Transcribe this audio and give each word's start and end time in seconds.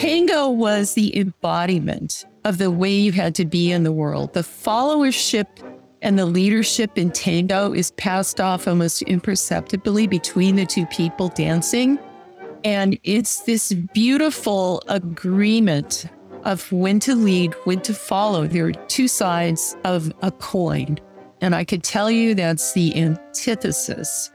Tango 0.00 0.48
was 0.48 0.94
the 0.94 1.14
embodiment 1.14 2.24
of 2.46 2.56
the 2.56 2.70
way 2.70 2.90
you 2.90 3.12
had 3.12 3.34
to 3.34 3.44
be 3.44 3.70
in 3.70 3.82
the 3.82 3.92
world. 3.92 4.32
The 4.32 4.40
followership 4.40 5.46
and 6.00 6.18
the 6.18 6.24
leadership 6.24 6.96
in 6.96 7.10
tango 7.10 7.74
is 7.74 7.90
passed 7.90 8.40
off 8.40 8.66
almost 8.66 9.02
imperceptibly 9.02 10.06
between 10.06 10.56
the 10.56 10.64
two 10.64 10.86
people 10.86 11.28
dancing. 11.28 11.98
And 12.64 12.98
it's 13.04 13.42
this 13.42 13.74
beautiful 13.74 14.82
agreement 14.88 16.06
of 16.44 16.72
when 16.72 16.98
to 17.00 17.14
lead, 17.14 17.52
when 17.64 17.82
to 17.82 17.92
follow. 17.92 18.46
There 18.46 18.68
are 18.68 18.72
two 18.72 19.06
sides 19.06 19.76
of 19.84 20.10
a 20.22 20.30
coin. 20.30 20.96
And 21.42 21.54
I 21.54 21.62
could 21.62 21.82
tell 21.82 22.10
you 22.10 22.34
that's 22.34 22.72
the 22.72 22.96
antithesis 22.96 24.30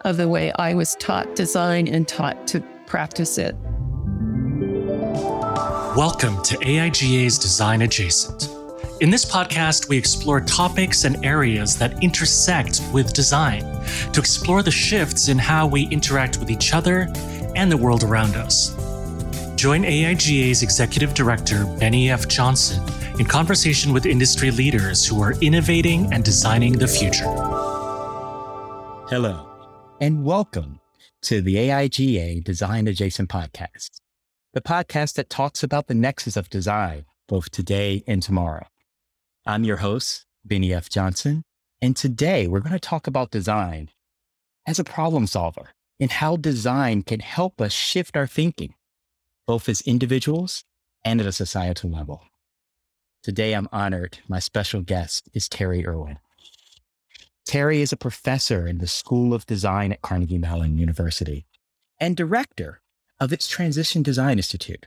of 0.00 0.16
the 0.16 0.28
way 0.28 0.50
I 0.52 0.72
was 0.72 0.94
taught 0.94 1.36
design 1.36 1.88
and 1.88 2.08
taught 2.08 2.46
to 2.46 2.60
practice 2.86 3.36
it. 3.36 3.54
Welcome 5.96 6.40
to 6.44 6.56
AIGA's 6.58 7.36
Design 7.36 7.82
Adjacent. 7.82 8.48
In 9.00 9.10
this 9.10 9.24
podcast, 9.24 9.88
we 9.88 9.98
explore 9.98 10.40
topics 10.40 11.04
and 11.04 11.24
areas 11.26 11.76
that 11.78 12.00
intersect 12.00 12.80
with 12.92 13.12
design 13.12 13.62
to 14.12 14.20
explore 14.20 14.62
the 14.62 14.70
shifts 14.70 15.26
in 15.26 15.36
how 15.36 15.66
we 15.66 15.88
interact 15.88 16.38
with 16.38 16.48
each 16.48 16.74
other 16.74 17.08
and 17.56 17.72
the 17.72 17.76
world 17.76 18.04
around 18.04 18.36
us. 18.36 18.70
Join 19.56 19.82
AIGA's 19.82 20.62
Executive 20.62 21.12
Director, 21.12 21.64
Bennie 21.80 22.08
F. 22.08 22.28
Johnson, 22.28 22.80
in 23.18 23.26
conversation 23.26 23.92
with 23.92 24.06
industry 24.06 24.52
leaders 24.52 25.04
who 25.04 25.20
are 25.20 25.34
innovating 25.40 26.12
and 26.12 26.22
designing 26.22 26.74
the 26.74 26.86
future. 26.86 27.26
Hello, 29.08 29.44
and 30.00 30.24
welcome 30.24 30.78
to 31.22 31.42
the 31.42 31.56
AIGA 31.56 32.44
Design 32.44 32.86
Adjacent 32.86 33.28
Podcast 33.28 34.00
the 34.52 34.60
podcast 34.60 35.14
that 35.14 35.30
talks 35.30 35.62
about 35.62 35.86
the 35.86 35.94
nexus 35.94 36.36
of 36.36 36.50
design, 36.50 37.04
both 37.28 37.52
today 37.52 38.02
and 38.08 38.20
tomorrow. 38.20 38.66
I'm 39.46 39.62
your 39.62 39.76
host, 39.76 40.26
Bennie 40.44 40.74
F. 40.74 40.90
Johnson, 40.90 41.44
and 41.80 41.96
today 41.96 42.48
we're 42.48 42.58
going 42.58 42.72
to 42.72 42.80
talk 42.80 43.06
about 43.06 43.30
design 43.30 43.90
as 44.66 44.80
a 44.80 44.84
problem 44.84 45.28
solver 45.28 45.70
and 46.00 46.10
how 46.10 46.36
design 46.36 47.02
can 47.02 47.20
help 47.20 47.60
us 47.60 47.72
shift 47.72 48.16
our 48.16 48.26
thinking, 48.26 48.74
both 49.46 49.68
as 49.68 49.82
individuals 49.82 50.64
and 51.04 51.20
at 51.20 51.28
a 51.28 51.32
societal 51.32 51.90
level. 51.90 52.24
Today, 53.22 53.52
I'm 53.52 53.68
honored. 53.70 54.18
My 54.26 54.40
special 54.40 54.80
guest 54.80 55.28
is 55.32 55.48
Terry 55.48 55.86
Irwin. 55.86 56.18
Terry 57.46 57.82
is 57.82 57.92
a 57.92 57.96
professor 57.96 58.66
in 58.66 58.78
the 58.78 58.88
School 58.88 59.32
of 59.32 59.46
Design 59.46 59.92
at 59.92 60.02
Carnegie 60.02 60.38
Mellon 60.38 60.76
University 60.76 61.46
and 62.00 62.16
director 62.16 62.80
of 63.20 63.32
its 63.32 63.46
Transition 63.46 64.02
Design 64.02 64.38
Institute. 64.38 64.86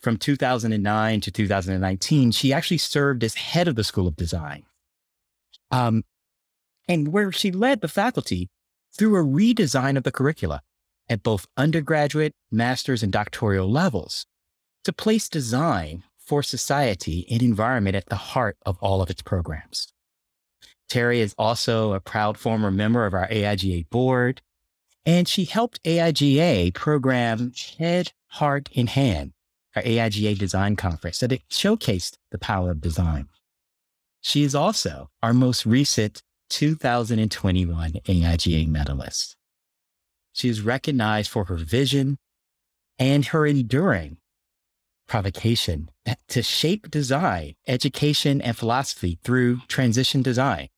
From 0.00 0.16
2009 0.16 1.20
to 1.22 1.30
2019, 1.30 2.32
she 2.32 2.52
actually 2.52 2.78
served 2.78 3.24
as 3.24 3.34
head 3.34 3.68
of 3.68 3.76
the 3.76 3.84
School 3.84 4.06
of 4.06 4.16
Design. 4.16 4.64
Um, 5.70 6.04
and 6.88 7.08
where 7.08 7.32
she 7.32 7.50
led 7.50 7.80
the 7.80 7.88
faculty 7.88 8.48
through 8.96 9.16
a 9.16 9.24
redesign 9.24 9.96
of 9.96 10.02
the 10.02 10.12
curricula 10.12 10.60
at 11.08 11.22
both 11.22 11.46
undergraduate, 11.56 12.34
master's, 12.50 13.02
and 13.02 13.12
doctoral 13.12 13.70
levels 13.70 14.26
to 14.84 14.92
place 14.92 15.28
design 15.28 16.02
for 16.18 16.42
society 16.42 17.26
and 17.30 17.42
environment 17.42 17.96
at 17.96 18.06
the 18.06 18.16
heart 18.16 18.56
of 18.66 18.76
all 18.80 19.00
of 19.00 19.10
its 19.10 19.22
programs. 19.22 19.88
Terry 20.88 21.20
is 21.20 21.34
also 21.38 21.92
a 21.92 22.00
proud 22.00 22.38
former 22.38 22.70
member 22.70 23.06
of 23.06 23.14
our 23.14 23.28
AIGA 23.28 23.88
board 23.90 24.42
and 25.06 25.28
she 25.28 25.44
helped 25.44 25.82
AIGA 25.84 26.74
program 26.74 27.52
Head, 27.78 28.12
Heart, 28.26 28.68
and 28.74 28.90
Hand, 28.90 29.32
our 29.76 29.82
AIGA 29.82 30.36
design 30.36 30.74
conference 30.74 31.20
that 31.20 31.32
it 31.32 31.48
showcased 31.48 32.16
the 32.32 32.38
power 32.38 32.72
of 32.72 32.80
design. 32.80 33.28
She 34.20 34.42
is 34.42 34.54
also 34.56 35.08
our 35.22 35.32
most 35.32 35.64
recent 35.64 36.22
2021 36.50 37.92
AIGA 37.92 38.68
medalist. 38.68 39.36
She 40.32 40.48
is 40.48 40.60
recognized 40.60 41.30
for 41.30 41.44
her 41.44 41.56
vision 41.56 42.18
and 42.98 43.26
her 43.26 43.46
enduring 43.46 44.18
provocation 45.06 45.88
to 46.28 46.42
shape 46.42 46.90
design, 46.90 47.54
education, 47.68 48.40
and 48.40 48.56
philosophy 48.56 49.20
through 49.22 49.60
transition 49.68 50.20
design 50.20 50.68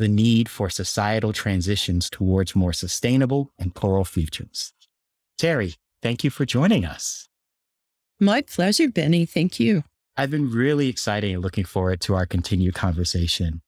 the 0.00 0.08
need 0.08 0.48
for 0.48 0.70
societal 0.70 1.32
transitions 1.32 2.08
towards 2.08 2.56
more 2.56 2.72
sustainable 2.72 3.52
and 3.58 3.74
plural 3.74 4.04
futures. 4.04 4.72
Terry, 5.36 5.74
thank 6.02 6.24
you 6.24 6.30
for 6.30 6.46
joining 6.46 6.86
us. 6.86 7.28
My 8.18 8.40
pleasure, 8.40 8.88
Bennie. 8.88 9.26
Thank 9.26 9.60
you. 9.60 9.84
I've 10.16 10.30
been 10.30 10.50
really 10.50 10.88
excited 10.88 11.30
and 11.30 11.42
looking 11.42 11.66
forward 11.66 12.00
to 12.02 12.14
our 12.14 12.24
continued 12.24 12.74
conversation. 12.74 13.60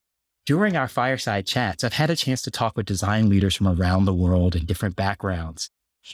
During 0.47 0.75
our 0.75 0.89
fireside 0.89 1.47
chats, 1.47 1.85
I've 1.85 1.93
had 1.93 2.09
a 2.09 2.17
chance 2.17 2.41
to 2.43 2.51
talk 2.51 2.79
with 2.79 2.87
design 2.87 3.29
leaders 3.29 3.55
from 3.55 3.69
around 3.69 4.07
the 4.07 4.15
world 4.15 4.57
and 4.57 4.67
different 4.67 4.97
backgrounds. 4.97 5.69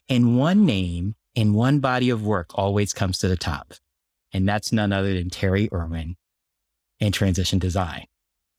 And 0.09 0.37
one 0.37 0.67
name 0.67 1.15
and 1.37 1.55
one 1.55 1.79
body 1.79 2.11
of 2.11 2.27
work 2.27 2.51
always 2.57 2.93
comes 2.93 3.19
to 3.19 3.29
the 3.29 3.37
top. 3.37 3.75
And 4.33 4.49
that's 4.49 4.73
none 4.73 4.93
other 4.93 5.15
than 5.15 5.31
Terry 5.31 5.69
Irwin 5.73 6.17
and 7.01 7.15
transition 7.15 7.61
design. 7.61 8.07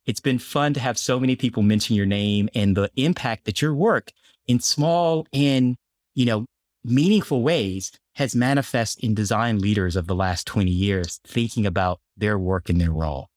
It's 0.09 0.20
been 0.20 0.40
fun 0.40 0.74
to 0.74 0.80
have 0.80 0.97
so 0.97 1.20
many 1.20 1.36
people 1.36 1.62
mention 1.62 1.96
your 1.96 2.08
name 2.08 2.50
and 2.56 2.75
the 2.75 2.90
impact 2.96 3.46
that 3.46 3.62
your 3.62 3.75
work 3.75 4.12
in 4.47 4.59
small 4.59 5.28
and, 5.31 5.75
you 6.16 6.25
know, 6.25 6.47
meaningful 6.84 7.44
ways 7.44 7.92
has 8.16 8.34
manifest 8.34 9.03
in 9.03 9.14
design 9.14 9.59
leaders 9.59 9.96
of 9.96 10.08
the 10.08 10.16
last 10.16 10.47
20 10.47 10.72
years, 10.72 11.20
thinking 11.28 11.68
about 11.68 12.00
their 12.18 12.40
work 12.40 12.70
and 12.70 12.81
their 12.81 12.92
role. 12.92 13.28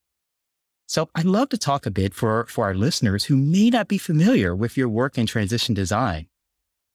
So 0.86 1.10
I'd 1.14 1.26
love 1.26 1.50
to 1.50 1.58
talk 1.58 1.84
a 1.84 1.90
bit 1.90 2.14
for, 2.14 2.46
for 2.46 2.64
our 2.64 2.74
listeners 2.74 3.24
who 3.24 3.36
may 3.36 3.68
not 3.68 3.86
be 3.86 3.98
familiar 3.98 4.56
with 4.56 4.74
your 4.74 4.88
work 4.88 5.18
in 5.18 5.26
transition 5.26 5.74
design. 5.74 6.26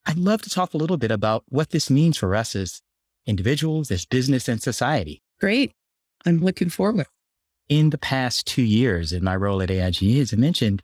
I'd 0.07 0.17
love 0.17 0.41
to 0.41 0.49
talk 0.49 0.73
a 0.73 0.77
little 0.77 0.97
bit 0.97 1.11
about 1.11 1.43
what 1.49 1.69
this 1.69 1.91
means 1.91 2.17
for 2.17 2.33
us 2.33 2.55
as 2.55 2.81
individuals, 3.27 3.91
as 3.91 4.07
business 4.07 4.47
and 4.47 4.59
society. 4.59 5.21
Great. 5.39 5.71
I'm 6.25 6.39
looking 6.39 6.69
forward 6.71 7.05
in 7.69 7.89
the 7.89 7.97
past 7.97 8.45
two 8.47 8.61
years 8.61 9.11
in 9.11 9.23
my 9.23 9.35
role 9.35 9.61
at 9.61 9.69
AIGA, 9.69 10.21
as 10.21 10.33
I 10.33 10.37
mentioned, 10.37 10.83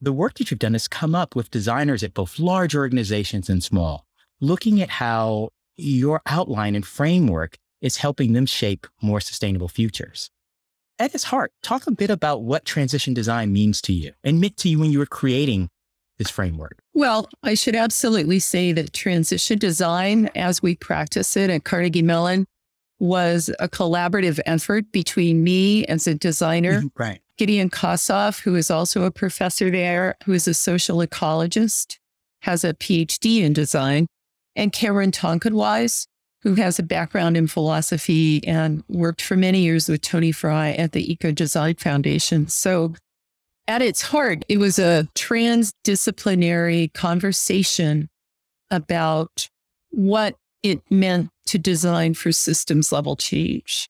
the 0.00 0.12
work 0.12 0.34
that 0.34 0.50
you've 0.50 0.60
done 0.60 0.74
has 0.74 0.88
come 0.88 1.14
up 1.14 1.34
with 1.34 1.50
designers 1.50 2.02
at 2.02 2.14
both 2.14 2.38
large 2.38 2.74
organizations 2.74 3.48
and 3.48 3.62
small, 3.62 4.06
looking 4.40 4.80
at 4.80 4.90
how 4.90 5.50
your 5.76 6.20
outline 6.26 6.74
and 6.74 6.86
framework 6.86 7.56
is 7.80 7.96
helping 7.96 8.32
them 8.32 8.46
shape 8.46 8.86
more 9.00 9.20
sustainable 9.20 9.68
futures. 9.68 10.30
At 10.98 11.14
its 11.14 11.24
heart, 11.24 11.52
talk 11.62 11.86
a 11.86 11.92
bit 11.92 12.10
about 12.10 12.42
what 12.42 12.64
transition 12.64 13.14
design 13.14 13.52
means 13.52 13.80
to 13.82 13.92
you 13.92 14.12
and 14.24 14.40
meant 14.40 14.56
to 14.58 14.68
you 14.68 14.78
when 14.80 14.90
you 14.90 14.98
were 14.98 15.06
creating 15.06 15.70
this 16.18 16.30
framework. 16.30 16.78
Well, 16.92 17.28
I 17.44 17.54
should 17.54 17.76
absolutely 17.76 18.40
say 18.40 18.72
that 18.72 18.92
transition 18.92 19.58
design, 19.58 20.28
as 20.34 20.60
we 20.60 20.74
practice 20.74 21.36
it 21.36 21.50
at 21.50 21.62
Carnegie 21.62 22.02
Mellon, 22.02 22.46
was 22.98 23.50
a 23.58 23.68
collaborative 23.68 24.40
effort 24.46 24.90
between 24.92 25.44
me 25.44 25.84
as 25.86 26.06
a 26.06 26.14
designer, 26.14 26.80
mm-hmm. 26.80 27.02
right. 27.02 27.20
Gideon 27.36 27.70
Kossoff, 27.70 28.40
who 28.42 28.56
is 28.56 28.70
also 28.70 29.04
a 29.04 29.12
professor 29.12 29.70
there, 29.70 30.16
who 30.24 30.32
is 30.32 30.48
a 30.48 30.54
social 30.54 30.98
ecologist, 30.98 31.98
has 32.42 32.64
a 32.64 32.74
PhD 32.74 33.42
in 33.42 33.52
design, 33.52 34.08
and 34.56 34.72
Cameron 34.72 35.12
Tonkinwise, 35.12 36.06
who 36.42 36.54
has 36.54 36.78
a 36.78 36.82
background 36.82 37.36
in 37.36 37.46
philosophy 37.46 38.44
and 38.46 38.82
worked 38.88 39.22
for 39.22 39.36
many 39.36 39.60
years 39.60 39.88
with 39.88 40.00
Tony 40.00 40.32
Fry 40.32 40.70
at 40.72 40.92
the 40.92 41.12
Eco 41.12 41.30
Design 41.30 41.76
Foundation. 41.76 42.48
So, 42.48 42.94
at 43.66 43.82
its 43.82 44.02
heart, 44.02 44.44
it 44.48 44.58
was 44.58 44.78
a 44.78 45.06
transdisciplinary 45.14 46.92
conversation 46.94 48.08
about 48.70 49.48
what 49.90 50.36
it 50.62 50.82
meant 50.90 51.30
to 51.46 51.58
design 51.58 52.14
for 52.14 52.32
systems 52.32 52.92
level 52.92 53.16
change. 53.16 53.88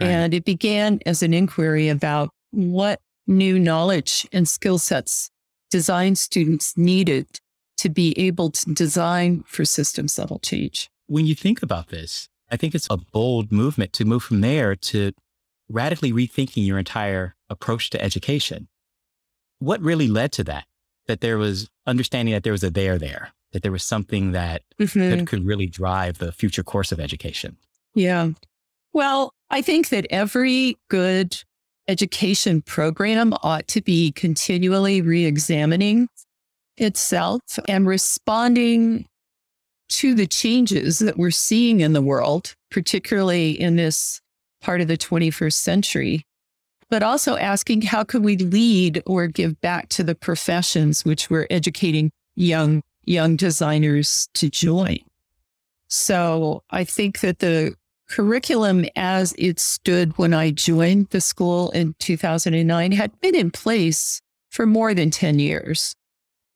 Right. 0.00 0.08
And 0.08 0.34
it 0.34 0.44
began 0.44 1.00
as 1.06 1.22
an 1.22 1.32
inquiry 1.32 1.88
about 1.88 2.30
what 2.50 3.00
new 3.26 3.58
knowledge 3.58 4.26
and 4.32 4.48
skill 4.48 4.78
sets 4.78 5.30
design 5.70 6.14
students 6.14 6.76
needed 6.76 7.40
to 7.78 7.88
be 7.88 8.18
able 8.18 8.50
to 8.50 8.72
design 8.72 9.44
for 9.46 9.64
systems 9.64 10.18
level 10.18 10.38
change. 10.38 10.88
When 11.06 11.26
you 11.26 11.34
think 11.34 11.62
about 11.62 11.88
this, 11.88 12.28
I 12.50 12.56
think 12.56 12.74
it's 12.74 12.86
a 12.90 12.96
bold 12.96 13.52
movement 13.52 13.92
to 13.94 14.04
move 14.04 14.22
from 14.22 14.40
there 14.40 14.76
to 14.76 15.12
radically 15.68 16.12
rethinking 16.12 16.66
your 16.66 16.78
entire 16.78 17.34
approach 17.50 17.90
to 17.90 18.02
education. 18.02 18.68
What 19.58 19.80
really 19.80 20.08
led 20.08 20.32
to 20.32 20.44
that? 20.44 20.64
That 21.06 21.20
there 21.20 21.38
was 21.38 21.68
understanding 21.86 22.32
that 22.34 22.42
there 22.42 22.52
was 22.52 22.64
a 22.64 22.70
there 22.70 22.98
there, 22.98 23.32
that 23.56 23.62
there 23.62 23.72
was 23.72 23.84
something 23.84 24.32
that, 24.32 24.64
mm-hmm. 24.78 25.00
that 25.00 25.26
could 25.26 25.46
really 25.46 25.66
drive 25.66 26.18
the 26.18 26.30
future 26.30 26.62
course 26.62 26.92
of 26.92 27.00
education. 27.00 27.56
Yeah. 27.94 28.32
Well, 28.92 29.32
I 29.48 29.62
think 29.62 29.88
that 29.88 30.06
every 30.10 30.76
good 30.90 31.42
education 31.88 32.60
program 32.60 33.32
ought 33.42 33.66
to 33.68 33.80
be 33.80 34.12
continually 34.12 35.00
re 35.00 35.24
examining 35.24 36.08
itself 36.76 37.40
and 37.66 37.86
responding 37.86 39.06
to 39.88 40.14
the 40.14 40.26
changes 40.26 40.98
that 40.98 41.16
we're 41.16 41.30
seeing 41.30 41.80
in 41.80 41.94
the 41.94 42.02
world, 42.02 42.54
particularly 42.70 43.58
in 43.58 43.76
this 43.76 44.20
part 44.60 44.82
of 44.82 44.88
the 44.88 44.98
21st 44.98 45.54
century, 45.54 46.26
but 46.90 47.02
also 47.02 47.36
asking 47.38 47.80
how 47.80 48.04
can 48.04 48.22
we 48.22 48.36
lead 48.36 49.02
or 49.06 49.28
give 49.28 49.58
back 49.62 49.88
to 49.88 50.04
the 50.04 50.14
professions 50.14 51.06
which 51.06 51.30
we're 51.30 51.46
educating 51.48 52.10
young 52.34 52.82
young 53.06 53.36
designers 53.36 54.28
to 54.34 54.50
join. 54.50 54.98
So 55.88 56.62
I 56.70 56.84
think 56.84 57.20
that 57.20 57.38
the 57.38 57.74
curriculum 58.08 58.86
as 58.96 59.34
it 59.38 59.58
stood 59.58 60.16
when 60.18 60.34
I 60.34 60.50
joined 60.50 61.08
the 61.10 61.20
school 61.20 61.70
in 61.70 61.94
2009 61.98 62.92
had 62.92 63.18
been 63.20 63.34
in 63.34 63.50
place 63.50 64.20
for 64.50 64.66
more 64.66 64.94
than 64.94 65.10
10 65.10 65.38
years. 65.38 65.94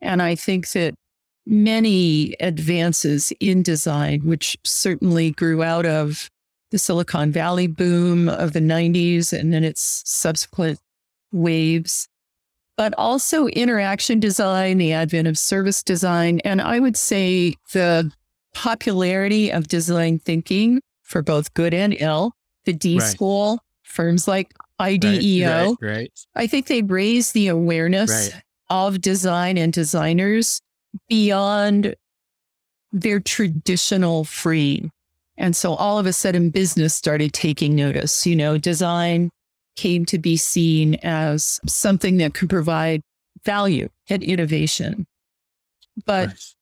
And 0.01 0.23
I 0.23 0.35
think 0.35 0.71
that 0.71 0.95
many 1.47 2.37
advances 2.41 3.33
in 3.41 3.63
design, 3.63 4.21
which 4.25 4.57
certainly 4.65 5.33
grew 5.33 5.63
out 5.63 5.87
of 5.87 6.29
the 6.71 6.79
Silicon 6.79 7.33
Valley 7.33 7.67
boom 7.67 8.29
of 8.29 8.53
the 8.53 8.61
90s 8.61 9.33
and 9.33 9.53
then 9.53 9.65
its 9.65 10.03
subsequent 10.07 10.79
waves, 11.33 12.09
but 12.81 12.95
also 12.97 13.47
interaction 13.49 14.19
design, 14.21 14.79
the 14.79 14.95
advent 14.95 15.29
of 15.29 15.37
service 15.37 15.83
design, 15.83 16.41
and 16.47 16.63
I 16.63 16.81
would 16.81 16.97
say 16.97 17.53
the 17.73 18.11
popularity 18.55 19.53
of 19.53 19.69
design 19.69 20.19
thinking 20.19 20.81
for 21.03 21.21
both 21.21 21.53
good 21.53 21.75
and 21.75 21.95
ill, 22.01 22.33
the 22.65 22.73
D 22.73 22.99
right. 22.99 23.07
school, 23.07 23.63
firms 23.83 24.27
like 24.27 24.55
IDEO. 24.79 25.77
Right, 25.79 25.95
right, 25.95 26.27
I 26.35 26.47
think 26.47 26.69
they 26.69 26.81
raise 26.81 27.33
the 27.33 27.49
awareness 27.49 28.31
of 28.71 29.03
design 29.03 29.59
and 29.59 29.75
designers 29.75 30.63
beyond 31.07 31.95
their 32.93 33.21
traditional 33.21 34.25
free. 34.25 34.91
And 35.37 35.55
so 35.55 35.75
all 35.75 35.99
of 35.99 36.07
a 36.07 36.15
sudden, 36.15 36.49
business 36.49 36.95
started 36.95 37.35
taking 37.35 37.77
notice. 37.77 38.27
You 38.27 38.37
know, 38.37 38.57
design 38.57 39.31
came 39.77 40.05
to 40.07 40.19
be 40.19 40.37
seen 40.37 40.97
as 41.03 41.61
something 41.67 42.19
that 42.19 42.35
could 42.35 42.51
provide 42.51 43.03
value 43.45 43.89
and 44.09 44.23
innovation. 44.23 45.07
But 46.05 46.29
nice. 46.29 46.55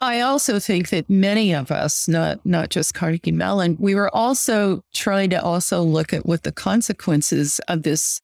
I 0.00 0.20
also 0.20 0.58
think 0.58 0.88
that 0.88 1.08
many 1.08 1.54
of 1.54 1.70
us, 1.70 2.08
not 2.08 2.44
not 2.44 2.70
just 2.70 2.94
Carnegie 2.94 3.32
Mellon, 3.32 3.76
we 3.78 3.94
were 3.94 4.14
also 4.14 4.82
trying 4.92 5.30
to 5.30 5.42
also 5.42 5.82
look 5.82 6.12
at 6.12 6.26
what 6.26 6.42
the 6.42 6.52
consequences 6.52 7.60
of 7.68 7.84
this 7.84 8.20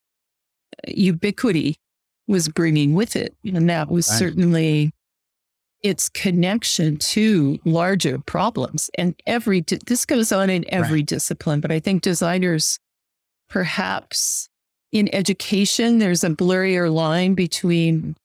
uh, 0.87 0.90
ubiquity 0.94 1.76
was 2.26 2.49
bringing 2.49 2.94
with 2.94 3.14
it, 3.14 3.37
and 3.44 3.70
that 3.70 3.88
was 3.88 4.08
right. 4.11 4.19
certainly 4.19 4.93
its 5.82 6.08
connection 6.08 6.96
to 6.96 7.58
larger 7.64 8.19
problems. 8.19 8.90
And 8.96 9.14
every, 9.26 9.61
this 9.61 10.05
goes 10.05 10.32
on 10.32 10.50
in 10.50 10.64
every 10.69 11.00
right. 11.00 11.06
discipline, 11.06 11.61
but 11.61 11.70
I 11.70 11.79
think 11.79 12.02
designers, 12.02 12.79
perhaps 13.49 14.49
in 14.93 15.12
education, 15.15 15.99
there's 15.99 16.25
a 16.25 16.31
blurrier 16.31 16.93
line 16.93 17.35
between 17.35 18.17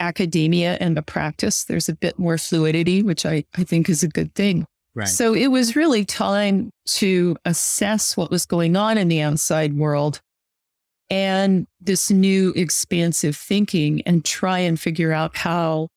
academia 0.00 0.76
and 0.80 0.96
the 0.96 1.02
practice. 1.02 1.64
There's 1.64 1.88
a 1.88 1.94
bit 1.94 2.18
more 2.18 2.38
fluidity, 2.38 3.02
which 3.02 3.24
I, 3.24 3.44
I 3.56 3.64
think 3.64 3.88
is 3.88 4.02
a 4.02 4.08
good 4.08 4.34
thing. 4.34 4.66
Right. 4.94 5.08
So 5.08 5.34
it 5.34 5.48
was 5.48 5.76
really 5.76 6.04
time 6.04 6.70
to 6.86 7.36
assess 7.44 8.16
what 8.16 8.30
was 8.30 8.44
going 8.44 8.76
on 8.76 8.98
in 8.98 9.08
the 9.08 9.22
outside 9.22 9.74
world 9.76 10.20
and 11.08 11.66
this 11.80 12.10
new 12.10 12.52
expansive 12.56 13.36
thinking 13.36 14.02
and 14.02 14.24
try 14.24 14.58
and 14.58 14.78
figure 14.78 15.12
out 15.12 15.36
how 15.36 15.88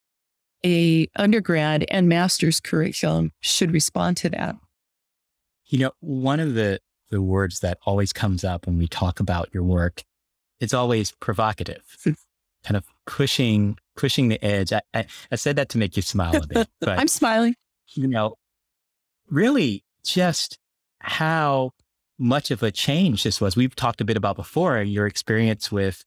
a 0.65 1.07
undergrad 1.15 1.85
and 1.89 2.07
master's 2.07 2.59
curriculum 2.59 3.31
should 3.39 3.71
respond 3.71 4.17
to 4.17 4.29
that. 4.29 4.55
You 5.67 5.79
know, 5.79 5.91
one 5.99 6.39
of 6.39 6.53
the 6.53 6.79
the 7.09 7.21
words 7.21 7.59
that 7.59 7.77
always 7.85 8.13
comes 8.13 8.43
up 8.43 8.65
when 8.65 8.77
we 8.77 8.87
talk 8.87 9.19
about 9.19 9.49
your 9.53 9.63
work, 9.63 10.03
it's 10.59 10.73
always 10.73 11.11
provocative, 11.11 11.83
kind 12.63 12.77
of 12.77 12.85
pushing 13.05 13.77
pushing 13.95 14.27
the 14.27 14.43
edge. 14.43 14.73
I, 14.73 14.81
I, 14.93 15.05
I 15.31 15.35
said 15.35 15.55
that 15.55 15.69
to 15.69 15.77
make 15.77 15.95
you 15.95 16.01
smile 16.01 16.35
a 16.35 16.47
bit, 16.47 16.67
but 16.81 16.99
I'm 16.99 17.07
smiling. 17.07 17.55
You 17.93 18.07
know, 18.07 18.35
really 19.29 19.83
just 20.03 20.57
how 20.99 21.71
much 22.17 22.51
of 22.51 22.63
a 22.63 22.71
change 22.71 23.23
this 23.23 23.39
was. 23.39 23.55
We've 23.55 23.75
talked 23.75 24.01
a 24.01 24.05
bit 24.05 24.17
about 24.17 24.35
before 24.35 24.81
your 24.81 25.07
experience 25.07 25.71
with 25.71 26.03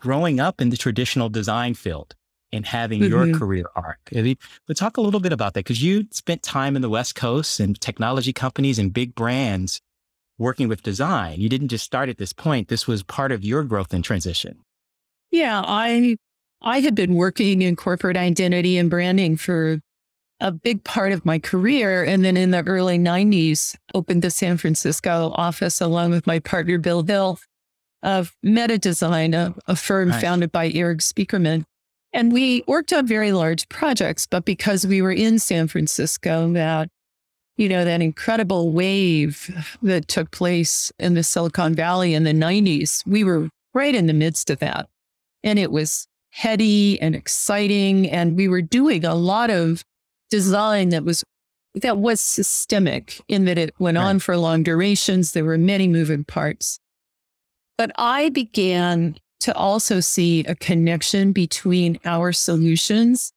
growing 0.00 0.40
up 0.40 0.60
in 0.60 0.70
the 0.70 0.76
traditional 0.76 1.28
design 1.28 1.74
field 1.74 2.14
and 2.52 2.64
having 2.66 3.00
mm-hmm. 3.00 3.10
your 3.10 3.38
career 3.38 3.66
arc. 3.74 3.98
But 4.66 4.76
talk 4.76 4.96
a 4.96 5.00
little 5.00 5.20
bit 5.20 5.32
about 5.32 5.54
that 5.54 5.64
because 5.64 5.82
you 5.82 6.06
spent 6.10 6.42
time 6.42 6.76
in 6.76 6.82
the 6.82 6.88
West 6.88 7.14
Coast 7.14 7.60
and 7.60 7.80
technology 7.80 8.32
companies 8.32 8.78
and 8.78 8.92
big 8.92 9.14
brands 9.14 9.80
working 10.38 10.68
with 10.68 10.82
design. 10.82 11.40
You 11.40 11.48
didn't 11.48 11.68
just 11.68 11.84
start 11.84 12.08
at 12.08 12.18
this 12.18 12.32
point. 12.32 12.68
This 12.68 12.86
was 12.86 13.02
part 13.02 13.32
of 13.32 13.44
your 13.44 13.64
growth 13.64 13.92
and 13.94 14.04
transition. 14.04 14.60
Yeah, 15.30 15.62
I 15.66 16.16
I 16.62 16.80
had 16.80 16.94
been 16.94 17.14
working 17.14 17.62
in 17.62 17.76
corporate 17.76 18.16
identity 18.16 18.78
and 18.78 18.90
branding 18.90 19.36
for 19.36 19.80
a 20.40 20.52
big 20.52 20.84
part 20.84 21.12
of 21.12 21.24
my 21.24 21.38
career. 21.38 22.04
And 22.04 22.24
then 22.24 22.36
in 22.36 22.50
the 22.50 22.66
early 22.66 22.98
90s, 22.98 23.76
opened 23.94 24.22
the 24.22 24.30
San 24.30 24.56
Francisco 24.56 25.32
office 25.34 25.80
along 25.80 26.10
with 26.10 26.26
my 26.26 26.38
partner, 26.38 26.78
Bill 26.78 27.02
Hill, 27.02 27.38
of 28.02 28.34
MetaDesign, 28.44 29.34
a, 29.34 29.54
a 29.66 29.76
firm 29.76 30.10
nice. 30.10 30.20
founded 30.20 30.52
by 30.52 30.70
Erik 30.70 30.98
Spiekermann. 30.98 31.64
And 32.12 32.32
we 32.32 32.64
worked 32.66 32.92
on 32.92 33.06
very 33.06 33.32
large 33.32 33.68
projects, 33.68 34.26
but 34.26 34.44
because 34.44 34.86
we 34.86 35.02
were 35.02 35.12
in 35.12 35.38
San 35.38 35.68
Francisco, 35.68 36.52
that, 36.52 36.88
you 37.56 37.68
know, 37.68 37.84
that 37.84 38.02
incredible 38.02 38.70
wave 38.70 39.76
that 39.82 40.08
took 40.08 40.30
place 40.30 40.92
in 40.98 41.14
the 41.14 41.22
Silicon 41.22 41.74
Valley 41.74 42.14
in 42.14 42.24
the 42.24 42.32
90s, 42.32 43.06
we 43.06 43.24
were 43.24 43.48
right 43.72 43.94
in 43.94 44.06
the 44.06 44.12
midst 44.12 44.50
of 44.50 44.58
that. 44.58 44.88
And 45.42 45.58
it 45.58 45.70
was 45.70 46.06
heady 46.30 47.00
and 47.00 47.14
exciting. 47.14 48.10
And 48.10 48.36
we 48.36 48.48
were 48.48 48.62
doing 48.62 49.04
a 49.04 49.14
lot 49.14 49.50
of 49.50 49.82
design 50.30 50.90
that 50.90 51.04
was 51.04 51.24
that 51.82 51.98
was 51.98 52.20
systemic 52.20 53.20
in 53.28 53.44
that 53.44 53.58
it 53.58 53.74
went 53.78 53.98
right. 53.98 54.04
on 54.04 54.18
for 54.18 54.36
long 54.36 54.62
durations. 54.62 55.32
There 55.32 55.44
were 55.44 55.58
many 55.58 55.88
moving 55.88 56.24
parts. 56.24 56.78
But 57.76 57.92
I 57.96 58.30
began 58.30 59.16
to 59.40 59.54
also 59.54 60.00
see 60.00 60.40
a 60.44 60.54
connection 60.54 61.32
between 61.32 61.98
our 62.06 62.32
solutions 62.32 63.32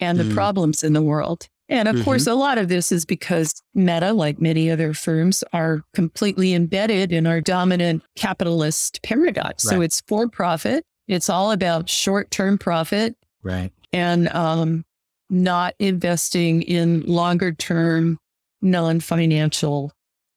and 0.00 0.18
the 0.18 0.24
mm. 0.24 0.34
problems 0.34 0.84
in 0.84 0.92
the 0.92 1.02
world. 1.02 1.48
And 1.68 1.86
of 1.86 1.96
mm-hmm. 1.96 2.04
course, 2.04 2.26
a 2.26 2.34
lot 2.34 2.56
of 2.56 2.68
this 2.68 2.90
is 2.90 3.04
because 3.04 3.62
Meta, 3.74 4.12
like 4.12 4.40
many 4.40 4.70
other 4.70 4.94
firms, 4.94 5.44
are 5.52 5.82
completely 5.92 6.54
embedded 6.54 7.12
in 7.12 7.26
our 7.26 7.40
dominant 7.40 8.02
capitalist 8.16 9.02
paradigm. 9.02 9.44
Right. 9.44 9.60
So 9.60 9.80
it's 9.82 10.00
for 10.06 10.28
profit. 10.28 10.84
It's 11.08 11.28
all 11.28 11.52
about 11.52 11.88
short 11.88 12.30
term 12.30 12.58
profit. 12.58 13.16
Right. 13.42 13.70
And 13.92 14.28
um, 14.28 14.84
not 15.30 15.74
investing 15.78 16.62
in 16.62 17.02
longer 17.02 17.52
term, 17.52 18.18
non 18.62 19.00
financial 19.00 19.92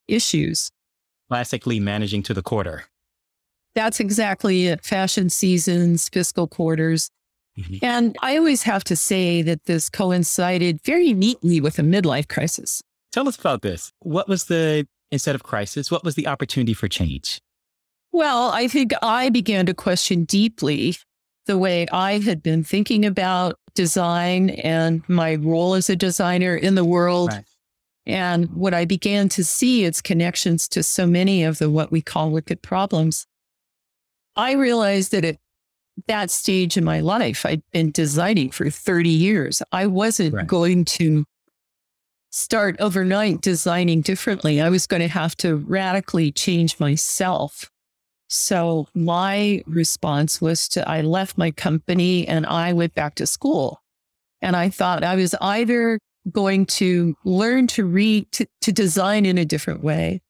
issues. 0.07 0.69
Classically 1.29 1.79
managing 1.79 2.23
to 2.23 2.33
the 2.33 2.41
quarter. 2.41 2.85
That's 3.73 4.01
exactly 4.01 4.67
it. 4.67 4.83
Fashion 4.83 5.29
seasons, 5.29 6.09
fiscal 6.09 6.47
quarters. 6.47 7.09
Mm-hmm. 7.58 7.84
And 7.84 8.15
I 8.22 8.38
always 8.38 8.63
have 8.63 8.84
to 8.86 8.96
say 8.96 9.41
that 9.41 9.65
this 9.65 9.89
coincided 9.89 10.81
very 10.84 11.13
neatly 11.13 11.60
with 11.60 11.79
a 11.79 11.81
midlife 11.81 12.27
crisis. 12.27 12.81
Tell 13.12 13.27
us 13.27 13.38
about 13.38 13.62
this. 13.62 13.91
What 14.00 14.27
was 14.29 14.46
the, 14.46 14.88
instead 15.12 15.36
of 15.36 15.43
crisis, 15.43 15.91
what 15.91 16.03
was 16.03 16.15
the 16.15 16.27
opportunity 16.27 16.74
for 16.74 16.88
change? 16.88 17.41
Well, 18.13 18.50
I 18.50 18.67
think 18.67 18.93
I 19.01 19.29
began 19.29 19.65
to 19.65 19.74
question 19.74 20.24
deeply 20.24 20.96
the 21.46 21.58
way 21.58 21.88
I 21.91 22.20
had 22.20 22.43
been 22.43 22.63
thinking 22.63 23.05
about 23.05 23.58
design 23.74 24.51
and 24.51 25.01
my 25.08 25.36
role 25.36 25.74
as 25.74 25.89
a 25.89 25.96
designer 25.96 26.55
in 26.55 26.75
the 26.75 26.86
world. 26.86 27.31
Right. 27.31 27.46
And 28.05 28.51
what 28.53 28.74
I 28.74 28.86
began 28.86 29.29
to 29.29 29.43
see 29.43 29.86
its 29.86 30.01
connections 30.01 30.67
to 30.70 30.84
so 30.84 31.05
many 31.05 31.43
of 31.43 31.60
the 31.60 31.70
what 31.70 31.91
we 31.91 32.01
call 32.01 32.31
wicked 32.31 32.62
problems. 32.62 33.27
I 34.36 34.53
realized 34.53 35.12
that 35.12 35.25
at 35.25 35.38
that 36.08 36.31
stage 36.31 36.77
in 36.77 36.84
my 36.84 37.00
life, 37.00 37.46
I'd 37.46 37.63
been 37.72 37.91
designing 37.91 38.51
for 38.51 38.70
30 38.70 39.10
years. 39.10 39.62
I 39.72 39.88
wasn't 39.88 40.34
right. 40.34 40.48
going 40.48 40.86
to 40.86 41.25
start 42.31 42.77
overnight 42.79 43.41
designing 43.41 44.01
differently. 44.01 44.62
I 44.62 44.70
was 44.70 44.88
going 44.88 45.01
to 45.01 45.08
have 45.08 45.36
to 45.38 45.58
radically 45.58 46.31
change 46.31 46.79
myself. 46.79 47.70
So 48.29 48.88
my 48.96 49.62
response 49.67 50.39
was 50.39 50.70
to 50.70 50.88
I 50.89 51.01
left 51.01 51.38
my 51.38 51.51
company 51.51 52.25
and 52.27 52.46
I 52.46 52.72
went 52.72 52.96
back 52.96 53.15
to 53.15 53.27
school. 53.27 53.81
And 54.41 54.55
I 54.55 54.70
thought 54.70 55.03
I 55.03 55.15
was 55.15 55.36
either 55.41 56.00
going 56.31 56.65
to 56.65 57.15
learn 57.25 57.67
to 57.67 57.84
read, 57.84 58.31
to, 58.34 58.48
to 58.62 58.72
design 58.72 59.25
in 59.25 59.38
a 59.38 59.46
different 59.46 59.84
way, 59.84 60.22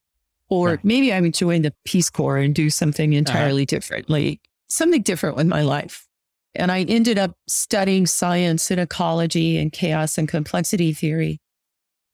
or 0.50 0.80
maybe 0.84 1.14
I 1.14 1.22
would 1.22 1.34
join 1.34 1.62
the 1.62 1.74
Peace 1.86 2.10
Corps 2.10 2.38
and 2.38 2.54
do 2.54 2.70
something 2.70 3.12
uh-huh. 3.12 3.20
entirely 3.20 3.62
uh-huh. 3.64 3.78
differently, 3.78 4.42
something 4.72 5.02
different 5.02 5.36
with 5.36 5.48
my 5.48 5.62
life. 5.62 6.08
And 6.56 6.72
I 6.72 6.84
ended 6.84 7.18
up 7.18 7.36
studying 7.48 8.06
science 8.06 8.72
and 8.72 8.80
ecology 8.80 9.58
and 9.58 9.72
chaos 9.72 10.18
and 10.18 10.28
complexity 10.28 10.94
theory. 10.94 11.40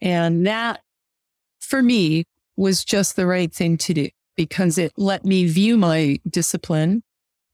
And 0.02 0.46
that 0.46 0.82
for 1.60 1.82
me 1.82 2.26
was 2.56 2.86
just 2.86 3.16
the 3.16 3.26
right 3.26 3.54
thing 3.54 3.78
to 3.78 3.94
do 3.94 4.10
because 4.36 4.78
it 4.78 4.92
let 4.98 5.26
me 5.26 5.48
view 5.48 5.78
my 5.78 6.20
discipline, 6.30 7.02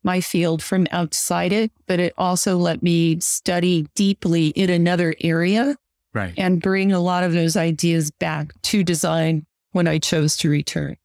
my 0.04 0.20
field 0.20 0.62
from 0.62 0.88
outside 0.92 1.54
it, 1.54 1.72
but 1.88 2.00
it 2.00 2.14
also 2.18 2.58
let 2.58 2.84
me 2.84 3.20
study 3.22 3.88
deeply 3.96 4.48
in 4.50 4.70
another 4.70 5.16
area 5.22 5.78
Right. 6.14 6.34
and 6.38 6.62
bring 6.62 6.92
a 6.92 7.00
lot 7.00 7.24
of 7.24 7.34
those 7.34 7.56
ideas 7.58 8.12
back 8.12 8.52
to 8.64 8.84
design 8.84 9.46
when 9.72 9.88
I 9.88 9.98
chose 9.98 10.38
to 10.38 10.50
return. 10.50 10.98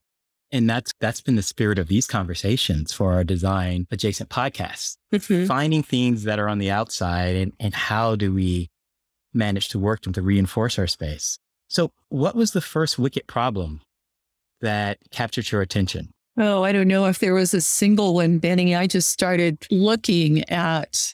And 0.51 0.69
that's 0.69 0.91
that's 0.99 1.21
been 1.21 1.35
the 1.35 1.43
spirit 1.43 1.77
of 1.77 1.87
these 1.87 2.07
conversations 2.07 2.91
for 2.91 3.13
our 3.13 3.23
design 3.23 3.85
adjacent 3.91 4.29
podcasts. 4.29 4.97
Mm-hmm. 5.13 5.45
Finding 5.45 5.83
things 5.83 6.23
that 6.23 6.39
are 6.39 6.49
on 6.49 6.57
the 6.57 6.71
outside 6.71 7.35
and, 7.35 7.53
and 7.59 7.73
how 7.73 8.15
do 8.15 8.33
we 8.33 8.69
manage 9.33 9.69
to 9.69 9.79
work 9.79 10.01
them 10.01 10.13
to 10.13 10.21
reinforce 10.21 10.79
our 10.79 10.87
space. 10.87 11.37
So 11.67 11.91
what 12.09 12.35
was 12.35 12.51
the 12.51 12.61
first 12.61 12.97
wicked 12.97 13.27
problem 13.27 13.81
that 14.61 14.97
captured 15.11 15.51
your 15.51 15.61
attention? 15.61 16.09
Oh, 16.37 16.63
I 16.63 16.71
don't 16.71 16.87
know 16.87 17.05
if 17.05 17.19
there 17.19 17.33
was 17.33 17.53
a 17.53 17.61
single 17.61 18.15
one, 18.15 18.39
Bennie. 18.39 18.75
I 18.75 18.87
just 18.87 19.09
started 19.09 19.67
looking 19.69 20.49
at 20.49 21.13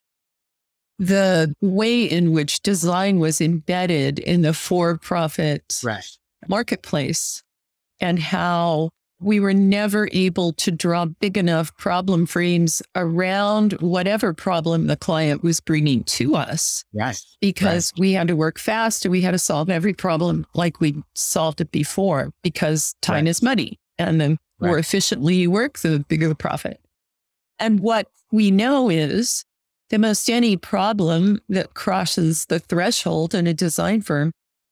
the 0.97 1.53
way 1.61 2.05
in 2.05 2.31
which 2.31 2.61
design 2.61 3.19
was 3.19 3.41
embedded 3.41 4.19
in 4.19 4.43
the 4.43 4.53
for 4.53 4.97
profit 4.97 5.79
Right. 5.83 6.05
marketplace 6.47 7.43
and 7.99 8.17
how 8.19 8.91
we 9.21 9.39
were 9.39 9.53
never 9.53 10.09
able 10.11 10.51
to 10.53 10.71
draw 10.71 11.05
big 11.05 11.37
enough 11.37 11.75
problem 11.77 12.25
frames 12.25 12.81
around 12.95 13.73
whatever 13.81 14.33
problem 14.33 14.87
the 14.87 14.97
client 14.97 15.41
was 15.43 15.59
bringing 15.59 16.03
to 16.03 16.35
us 16.35 16.83
Right. 16.93 17.17
because 17.39 17.93
we 17.97 18.11
had 18.13 18.27
to 18.27 18.35
work 18.35 18.59
fast 18.59 19.05
and 19.05 19.11
we 19.11 19.21
had 19.21 19.31
to 19.31 19.39
solve 19.39 19.69
every 19.69 19.93
problem 19.93 20.45
like 20.53 20.79
we 20.81 21.01
solved 21.13 21.61
it 21.61 21.71
before 21.71 22.31
because 22.43 22.93
time 23.01 23.23
Right. 23.25 23.29
is 23.29 23.41
money. 23.41 23.79
And 23.97 24.19
the 24.19 24.37
more 24.59 24.77
efficiently 24.77 25.35
you 25.35 25.49
work, 25.51 25.79
the 25.79 25.99
bigger 26.07 26.27
the 26.27 26.35
profit. 26.35 26.79
And 27.59 27.79
what 27.79 28.07
we 28.31 28.51
know 28.51 28.89
is 28.89 29.45
the 29.89 29.97
most 29.99 30.29
any 30.29 30.57
problem 30.57 31.39
that 31.47 31.73
crosses 31.73 32.45
the 32.47 32.59
threshold 32.59 33.33
in 33.33 33.47
a 33.47 33.53
design 33.53 34.01
firm 34.01 34.31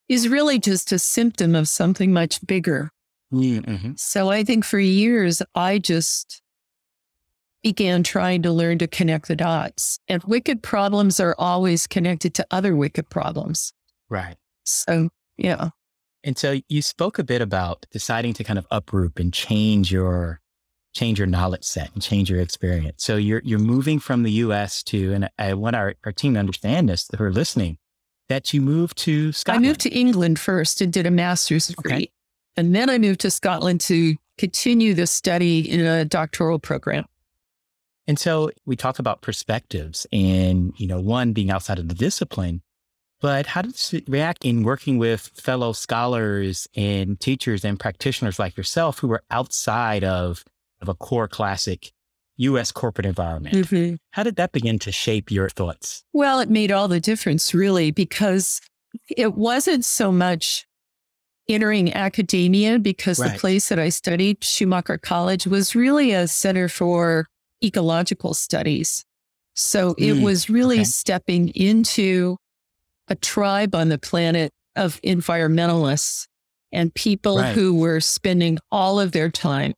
is 0.10 0.28
really 0.28 0.60
just 0.60 0.92
a 0.92 1.00
symptom 1.00 1.56
of 1.56 1.70
something 1.70 2.12
much 2.12 2.46
bigger. 2.46 2.90
Mm-hmm. 3.34 3.94
So 3.98 4.30
I 4.30 4.44
think 4.44 4.66
for 4.66 4.80
years, 4.80 5.42
I 5.56 5.80
just 5.80 6.42
began 7.64 8.04
trying 8.04 8.42
to 8.44 8.52
learn 8.52 8.78
to 8.78 8.88
connect 8.88 9.28
the 9.28 9.36
dots. 9.36 10.00
And 10.08 10.22
wicked 10.26 10.62
problems 10.62 11.20
are 11.20 11.36
always 11.40 11.88
connected 11.88 12.34
to 12.36 12.46
other 12.52 12.76
wicked 12.76 13.10
problems. 13.10 13.74
Right. 14.10 14.36
So, 14.66 15.10
yeah. 15.38 15.70
And 16.24 16.38
so 16.38 16.60
you 16.70 16.82
spoke 16.82 17.20
a 17.20 17.24
bit 17.24 17.42
about 17.42 17.86
deciding 17.92 18.34
to 18.36 18.44
kind 18.44 18.60
of 18.60 18.68
uproot 18.70 19.20
and 19.20 19.34
change 19.34 19.92
your 19.92 20.40
change 20.94 21.18
your 21.18 21.28
knowledge 21.28 21.64
set 21.64 21.92
and 21.94 22.04
change 22.04 22.30
your 22.30 22.40
experience. 22.40 23.04
So 23.04 23.18
you're 23.18 23.42
you're 23.44 23.60
moving 23.60 24.00
from 24.00 24.24
the 24.24 24.32
US 24.32 24.84
to 24.84 25.14
and 25.14 25.30
I 25.40 25.54
want 25.56 25.76
our, 25.76 25.96
our 26.06 26.12
team 26.12 26.36
to 26.36 26.40
understand 26.40 26.88
this 26.88 27.10
who 27.18 27.24
are 27.24 27.32
listening, 27.32 27.78
that 28.30 28.54
you 28.54 28.62
moved 28.62 28.98
to 29.00 29.32
Scotland. 29.32 29.66
I 29.66 29.68
moved 29.68 29.82
to 29.82 29.90
England 29.90 30.40
first 30.40 30.82
and 30.82 30.94
did 30.94 31.06
a 31.06 31.12
master's 31.12 31.68
degree. 31.68 31.94
Okay. 31.94 32.12
And 32.56 32.76
then 32.76 32.90
I 32.90 32.98
moved 32.98 33.22
to 33.22 33.32
Scotland 33.32 33.82
to 33.82 34.16
continue 34.38 34.94
the 34.94 35.08
study 35.08 35.70
in 35.70 35.80
a 35.82 36.06
doctoral 36.06 36.60
program. 36.60 37.06
And 38.08 38.20
so 38.20 38.52
we 38.66 38.76
talk 38.76 39.00
about 39.00 39.22
perspectives 39.22 40.06
and, 40.12 40.74
you 40.78 40.88
know, 40.88 41.00
one 41.00 41.34
being 41.34 41.50
outside 41.50 41.80
of 41.80 41.88
the 41.88 41.96
discipline, 41.96 42.62
but 43.22 43.46
how 43.46 43.62
did 43.62 43.94
you 43.94 44.02
react 44.08 44.44
in 44.44 44.64
working 44.64 44.98
with 44.98 45.32
fellow 45.36 45.72
scholars 45.72 46.68
and 46.76 47.18
teachers 47.20 47.64
and 47.64 47.80
practitioners 47.80 48.40
like 48.40 48.58
yourself 48.58 49.00
who 49.00 49.08
were 49.08 49.24
outside 49.32 50.04
of, 50.04 50.44
of 50.82 50.90
a 50.90 50.94
core 50.94 51.30
classic 51.30 51.94
US 52.36 52.74
corporate 52.74 53.06
environment? 53.06 53.56
Mm-hmm. 53.56 53.96
How 54.12 54.24
did 54.24 54.36
that 54.36 54.52
begin 54.52 54.80
to 54.80 54.92
shape 54.92 55.32
your 55.32 55.48
thoughts? 55.48 56.04
Well, 56.12 56.42
it 56.42 56.50
made 56.50 56.72
all 56.74 56.90
the 56.90 57.00
difference, 57.00 57.54
really, 57.54 57.92
because 57.92 58.60
it 59.16 59.36
wasn't 59.36 59.86
so 59.86 60.12
much 60.12 60.68
entering 61.50 61.94
academia, 61.94 62.80
because 62.80 63.18
the 63.18 63.38
place 63.38 63.70
that 63.70 63.80
I 63.80 63.90
studied, 63.90 64.44
Schumacher 64.44 64.98
College, 64.98 65.46
was 65.46 65.76
really 65.76 66.12
a 66.12 66.28
center 66.28 66.70
for 66.70 67.28
ecological 67.64 68.34
studies. 68.34 69.04
So 69.56 69.96
it 69.98 70.14
Mm, 70.16 70.22
was 70.24 70.50
really 70.50 70.78
okay. 70.78 70.84
stepping 70.86 71.50
into 71.50 72.38
a 73.08 73.16
tribe 73.16 73.76
on 73.76 73.90
the 73.90 73.98
planet 74.00 74.52
of 74.76 75.00
environmentalists 75.02 76.28
and 76.72 76.94
people 76.96 77.38
Right. 77.38 77.54
who 77.54 77.76
were 77.76 78.00
spending 78.00 78.58
all 78.72 79.00
of 79.00 79.12
their 79.12 79.30
time 79.30 79.74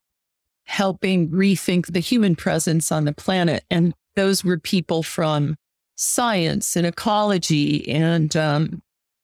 helping 0.63 1.29
rethink 1.29 1.91
the 1.91 1.99
human 1.99 2.35
presence 2.35 2.91
on 2.91 3.05
the 3.05 3.13
planet. 3.13 3.63
And 3.69 3.93
those 4.15 4.43
were 4.43 4.57
people 4.59 5.03
from 5.03 5.57
science 5.95 6.75
and 6.75 6.87
ecology 6.87 7.87
and 7.89 8.35
um, 8.35 8.81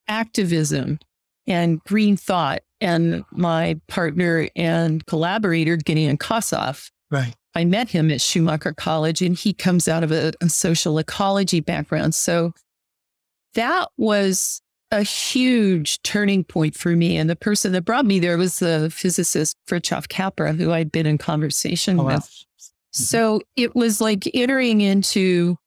activism 0.07 0.99
and 1.47 1.83
green 1.83 2.17
thought. 2.17 2.61
And 2.79 3.23
my 3.31 3.79
partner 3.87 4.47
and 4.55 5.05
collaborator, 5.05 5.75
Gideon 5.77 6.17
Kossoff, 6.17 6.89
Right. 7.11 7.35
I 7.53 7.65
met 7.65 7.89
him 7.89 8.09
at 8.09 8.21
Schumacher 8.21 8.73
College 8.73 9.21
and 9.21 9.37
he 9.37 9.53
comes 9.53 9.87
out 9.89 10.03
of 10.03 10.11
a, 10.13 10.31
a 10.39 10.47
social 10.47 10.97
ecology 10.97 11.59
background. 11.59 12.15
So 12.15 12.53
that 13.55 13.89
was 13.97 14.61
a 14.91 15.03
huge 15.03 16.01
turning 16.03 16.43
point 16.45 16.75
for 16.75 16.95
me. 16.95 17.17
And 17.17 17.29
the 17.29 17.35
person 17.35 17.73
that 17.73 17.83
brought 17.83 18.05
me 18.05 18.19
there 18.19 18.37
was 18.37 18.59
the 18.59 18.89
physicist 18.89 19.57
Fritjof 19.69 20.07
Capra, 20.07 20.53
who 20.53 20.71
I'd 20.71 20.91
been 20.91 21.05
in 21.05 21.17
conversation 21.17 21.99
Oh, 21.99 22.03
wow. 22.05 22.15
with. 22.15 22.45
So 22.91 23.41
it 23.57 23.75
was 23.75 23.99
like 24.01 24.29
entering 24.33 24.79
into, 24.81 25.57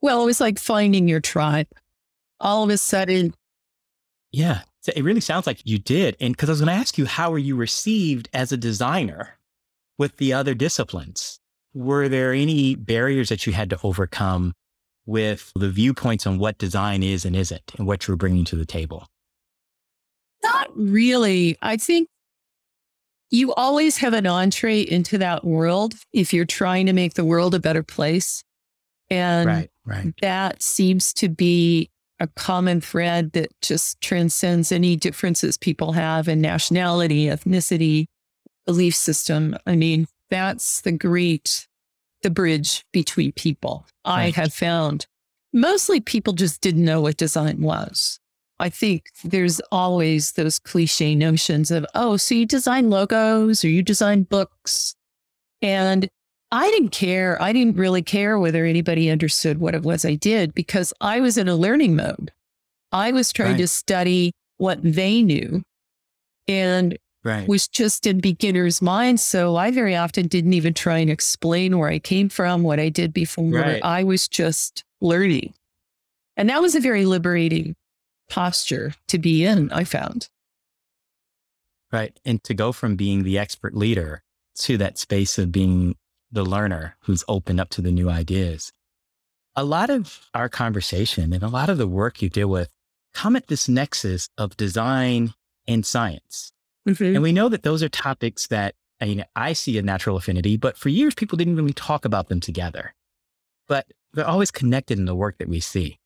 well, 0.00 0.22
it 0.22 0.26
was 0.26 0.40
like 0.40 0.58
finding 0.58 1.08
your 1.08 1.20
tribe. 1.20 1.66
All 2.40 2.62
of 2.62 2.70
a 2.70 2.78
sudden, 2.78 3.34
Yeah. 4.32 4.62
So 4.80 4.92
it 4.94 5.02
really 5.02 5.20
sounds 5.20 5.46
like 5.46 5.60
you 5.64 5.78
did. 5.78 6.16
And 6.20 6.34
because 6.34 6.48
I 6.48 6.52
was 6.52 6.60
going 6.60 6.74
to 6.74 6.80
ask 6.80 6.98
you, 6.98 7.06
how 7.06 7.30
were 7.30 7.38
you 7.38 7.56
received 7.56 8.28
as 8.32 8.52
a 8.52 8.56
designer 8.56 9.38
with 9.98 10.16
the 10.16 10.32
other 10.32 10.54
disciplines? 10.54 11.40
Were 11.74 12.08
there 12.08 12.32
any 12.32 12.74
barriers 12.74 13.28
that 13.28 13.46
you 13.46 13.52
had 13.52 13.70
to 13.70 13.78
overcome 13.82 14.54
with 15.06 15.52
the 15.56 15.70
viewpoints 15.70 16.26
on 16.26 16.38
what 16.38 16.58
design 16.58 17.02
is 17.02 17.24
and 17.24 17.34
isn't 17.34 17.72
and 17.76 17.86
what 17.86 18.06
you're 18.06 18.16
bringing 18.16 18.44
to 18.46 18.56
the 18.56 18.66
table? 18.66 19.06
not 20.42 20.70
really. 20.76 21.56
I 21.62 21.76
think 21.76 22.08
you 23.30 23.52
always 23.54 23.98
have 23.98 24.14
an 24.14 24.26
entree 24.26 24.80
into 24.80 25.18
that 25.18 25.44
world 25.44 25.94
if 26.12 26.32
you're 26.32 26.46
trying 26.46 26.86
to 26.86 26.92
make 26.92 27.14
the 27.14 27.24
world 27.24 27.54
a 27.54 27.60
better 27.60 27.82
place. 27.82 28.42
And 29.10 29.46
right. 29.46 29.70
Right. 29.84 30.14
that 30.20 30.62
seems 30.62 31.12
to 31.14 31.28
be 31.28 31.90
a 32.20 32.26
common 32.26 32.80
thread 32.80 33.32
that 33.32 33.48
just 33.60 34.00
transcends 34.00 34.72
any 34.72 34.96
differences 34.96 35.56
people 35.56 35.92
have 35.92 36.28
in 36.28 36.40
nationality, 36.40 37.26
ethnicity, 37.26 38.06
belief 38.66 38.94
system. 38.94 39.56
I 39.66 39.76
mean, 39.76 40.06
that's 40.30 40.80
the 40.80 40.92
great, 40.92 41.68
the 42.22 42.30
bridge 42.30 42.84
between 42.92 43.32
people. 43.32 43.86
I 44.04 44.30
have 44.30 44.52
found 44.52 45.06
mostly 45.52 46.00
people 46.00 46.32
just 46.32 46.60
didn't 46.60 46.84
know 46.84 47.00
what 47.00 47.16
design 47.16 47.62
was. 47.62 48.18
I 48.60 48.68
think 48.68 49.04
there's 49.22 49.60
always 49.70 50.32
those 50.32 50.58
cliche 50.58 51.14
notions 51.14 51.70
of, 51.70 51.86
oh, 51.94 52.16
so 52.16 52.34
you 52.34 52.44
design 52.44 52.90
logos 52.90 53.64
or 53.64 53.68
you 53.68 53.82
design 53.82 54.24
books. 54.24 54.96
And 55.62 56.08
I 56.50 56.70
didn't 56.70 56.90
care. 56.90 57.40
I 57.42 57.52
didn't 57.52 57.76
really 57.76 58.02
care 58.02 58.38
whether 58.38 58.64
anybody 58.64 59.10
understood 59.10 59.58
what 59.58 59.74
it 59.74 59.82
was 59.82 60.04
I 60.04 60.14
did 60.14 60.54
because 60.54 60.94
I 61.00 61.20
was 61.20 61.36
in 61.36 61.48
a 61.48 61.54
learning 61.56 61.94
mode. 61.96 62.32
I 62.90 63.12
was 63.12 63.32
trying 63.32 63.52
Right. 63.52 63.58
to 63.58 63.68
study 63.68 64.32
what 64.56 64.78
they 64.82 65.22
knew 65.22 65.62
and 66.46 66.96
Right. 67.22 67.46
was 67.46 67.68
just 67.68 68.06
in 68.06 68.20
beginner's 68.20 68.80
mind. 68.80 69.20
So 69.20 69.56
I 69.56 69.70
very 69.70 69.94
often 69.94 70.26
didn't 70.28 70.54
even 70.54 70.72
try 70.72 70.98
and 70.98 71.10
explain 71.10 71.76
where 71.78 71.90
I 71.90 71.98
came 71.98 72.30
from, 72.30 72.62
what 72.62 72.80
I 72.80 72.88
did 72.88 73.12
before. 73.12 73.50
Right. 73.50 73.84
I 73.84 74.04
was 74.04 74.26
just 74.28 74.84
learning. 75.02 75.52
And 76.36 76.48
that 76.48 76.62
was 76.62 76.74
a 76.74 76.80
very 76.80 77.04
liberating 77.04 77.74
posture 78.30 78.94
to 79.08 79.18
be 79.18 79.44
in, 79.44 79.70
I 79.72 79.84
found. 79.84 80.28
Right. 81.92 82.18
And 82.24 82.42
to 82.44 82.54
go 82.54 82.72
from 82.72 82.96
being 82.96 83.24
the 83.24 83.38
expert 83.38 83.74
leader 83.74 84.22
to 84.60 84.78
that 84.78 84.96
space 84.98 85.36
of 85.38 85.52
being 85.52 85.96
the 86.30 86.44
learner 86.44 86.96
who's 87.00 87.24
open 87.28 87.58
up 87.58 87.70
to 87.70 87.80
the 87.80 87.90
new 87.90 88.10
ideas. 88.10 88.72
A 89.56 89.64
lot 89.64 89.90
of 89.90 90.26
our 90.34 90.48
conversation 90.48 91.32
and 91.32 91.42
a 91.42 91.48
lot 91.48 91.68
of 91.68 91.78
the 91.78 91.88
work 91.88 92.22
you 92.22 92.28
deal 92.28 92.48
with 92.48 92.70
come 93.14 93.34
at 93.34 93.48
this 93.48 93.68
nexus 93.68 94.28
of 94.38 94.56
design 94.56 95.34
and 95.66 95.84
science. 95.84 96.52
Mm-hmm. 96.88 97.16
And 97.16 97.22
we 97.22 97.32
know 97.32 97.48
that 97.48 97.62
those 97.62 97.82
are 97.82 97.88
topics 97.88 98.46
that 98.48 98.74
I 99.00 99.06
mean, 99.06 99.24
I 99.36 99.52
see 99.52 99.78
a 99.78 99.82
natural 99.82 100.16
affinity, 100.16 100.56
but 100.56 100.76
for 100.76 100.88
years, 100.88 101.14
people 101.14 101.36
didn't 101.36 101.56
really 101.56 101.72
talk 101.72 102.04
about 102.04 102.28
them 102.28 102.40
together. 102.40 102.94
But 103.68 103.86
they're 104.12 104.26
always 104.26 104.50
connected 104.50 104.98
in 104.98 105.04
the 105.04 105.14
work 105.14 105.38
that 105.38 105.48
we 105.48 105.60
see. 105.60 106.00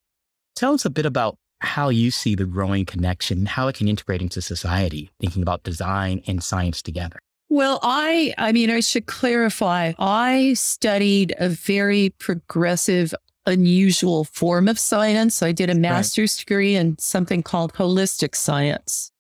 Tell 0.55 0.75
us 0.75 0.85
a 0.85 0.91
bit 0.91 1.07
about 1.07 1.38
how 1.61 1.88
you 1.88 2.11
see 2.11 2.35
the 2.35 2.45
growing 2.45 2.85
connection, 2.85 3.47
how 3.47 3.69
it 3.69 3.76
can 3.76 3.88
integrate 3.88 4.21
into 4.21 4.43
society, 4.43 5.11
thinking 5.21 5.43
about 5.43 5.62
design 5.62 6.23
and 6.26 6.43
science 6.43 6.83
together. 6.83 7.21
Well, 7.52 7.80
I, 7.82 8.32
I 8.38 8.50
mean, 8.52 8.71
I 8.71 8.80
should 8.80 9.04
clarify. 9.04 9.92
I 9.99 10.54
studied 10.54 11.35
a 11.38 11.50
very 11.50 12.09
progressive, 12.18 13.12
unusual 13.44 14.25
form 14.25 14.68
of 14.68 14.78
science. 14.78 15.42
I 15.42 15.52
did 15.52 15.68
a 15.68 15.75
master's 15.75 16.35
right. 16.38 16.47
degree 16.47 16.75
in 16.76 16.97
something 16.97 17.42
called 17.42 17.75
holistic 17.75 18.35
science. 18.35 19.12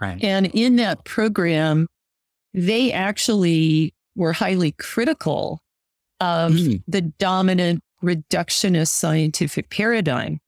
Right. 0.00 0.18
And 0.24 0.46
in 0.54 0.76
that 0.76 1.04
program, 1.04 1.88
they 2.54 2.90
actually 2.90 3.92
were 4.16 4.32
highly 4.32 4.72
critical 4.72 5.60
of 6.20 6.52
mm. 6.52 6.82
the 6.88 7.02
dominant 7.02 7.82
reductionist 8.02 8.88
scientific 8.88 9.68
paradigm, 9.68 10.40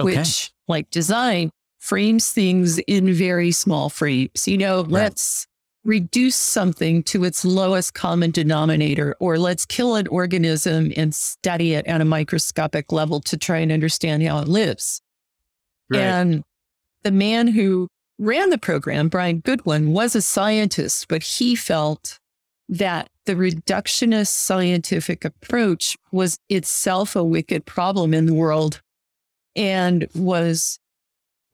okay. 0.00 0.16
which, 0.16 0.50
like 0.68 0.88
design, 0.88 1.50
frames 1.80 2.30
things 2.30 2.78
in 2.78 3.12
very 3.12 3.52
small 3.52 3.90
frames. 3.90 4.48
You 4.48 4.56
know, 4.56 4.84
right. 4.84 4.90
let's 4.90 5.46
reduce 5.84 6.36
something 6.36 7.02
to 7.02 7.24
its 7.24 7.44
lowest 7.44 7.94
common 7.94 8.30
denominator, 8.30 9.16
or 9.18 9.38
let's 9.38 9.66
kill 9.66 9.96
an 9.96 10.06
organism 10.08 10.92
and 10.96 11.14
study 11.14 11.74
it 11.74 11.86
at 11.86 12.00
a 12.00 12.04
microscopic 12.04 12.92
level 12.92 13.20
to 13.20 13.36
try 13.36 13.58
and 13.58 13.72
understand 13.72 14.22
how 14.22 14.38
it 14.38 14.48
lives. 14.48 15.00
Right. 15.90 16.00
And 16.00 16.44
the 17.02 17.10
man 17.10 17.48
who 17.48 17.88
ran 18.18 18.50
the 18.50 18.58
program, 18.58 19.08
Brian 19.08 19.40
Goodwin, 19.40 19.92
was 19.92 20.14
a 20.14 20.22
scientist, 20.22 21.08
but 21.08 21.22
he 21.22 21.56
felt 21.56 22.18
that 22.68 23.08
the 23.26 23.34
reductionist 23.34 24.28
scientific 24.28 25.24
approach 25.24 25.96
was 26.10 26.38
itself 26.48 27.16
a 27.16 27.24
wicked 27.24 27.66
problem 27.66 28.14
in 28.14 28.26
the 28.26 28.34
world 28.34 28.80
and 29.54 30.08
was 30.14 30.78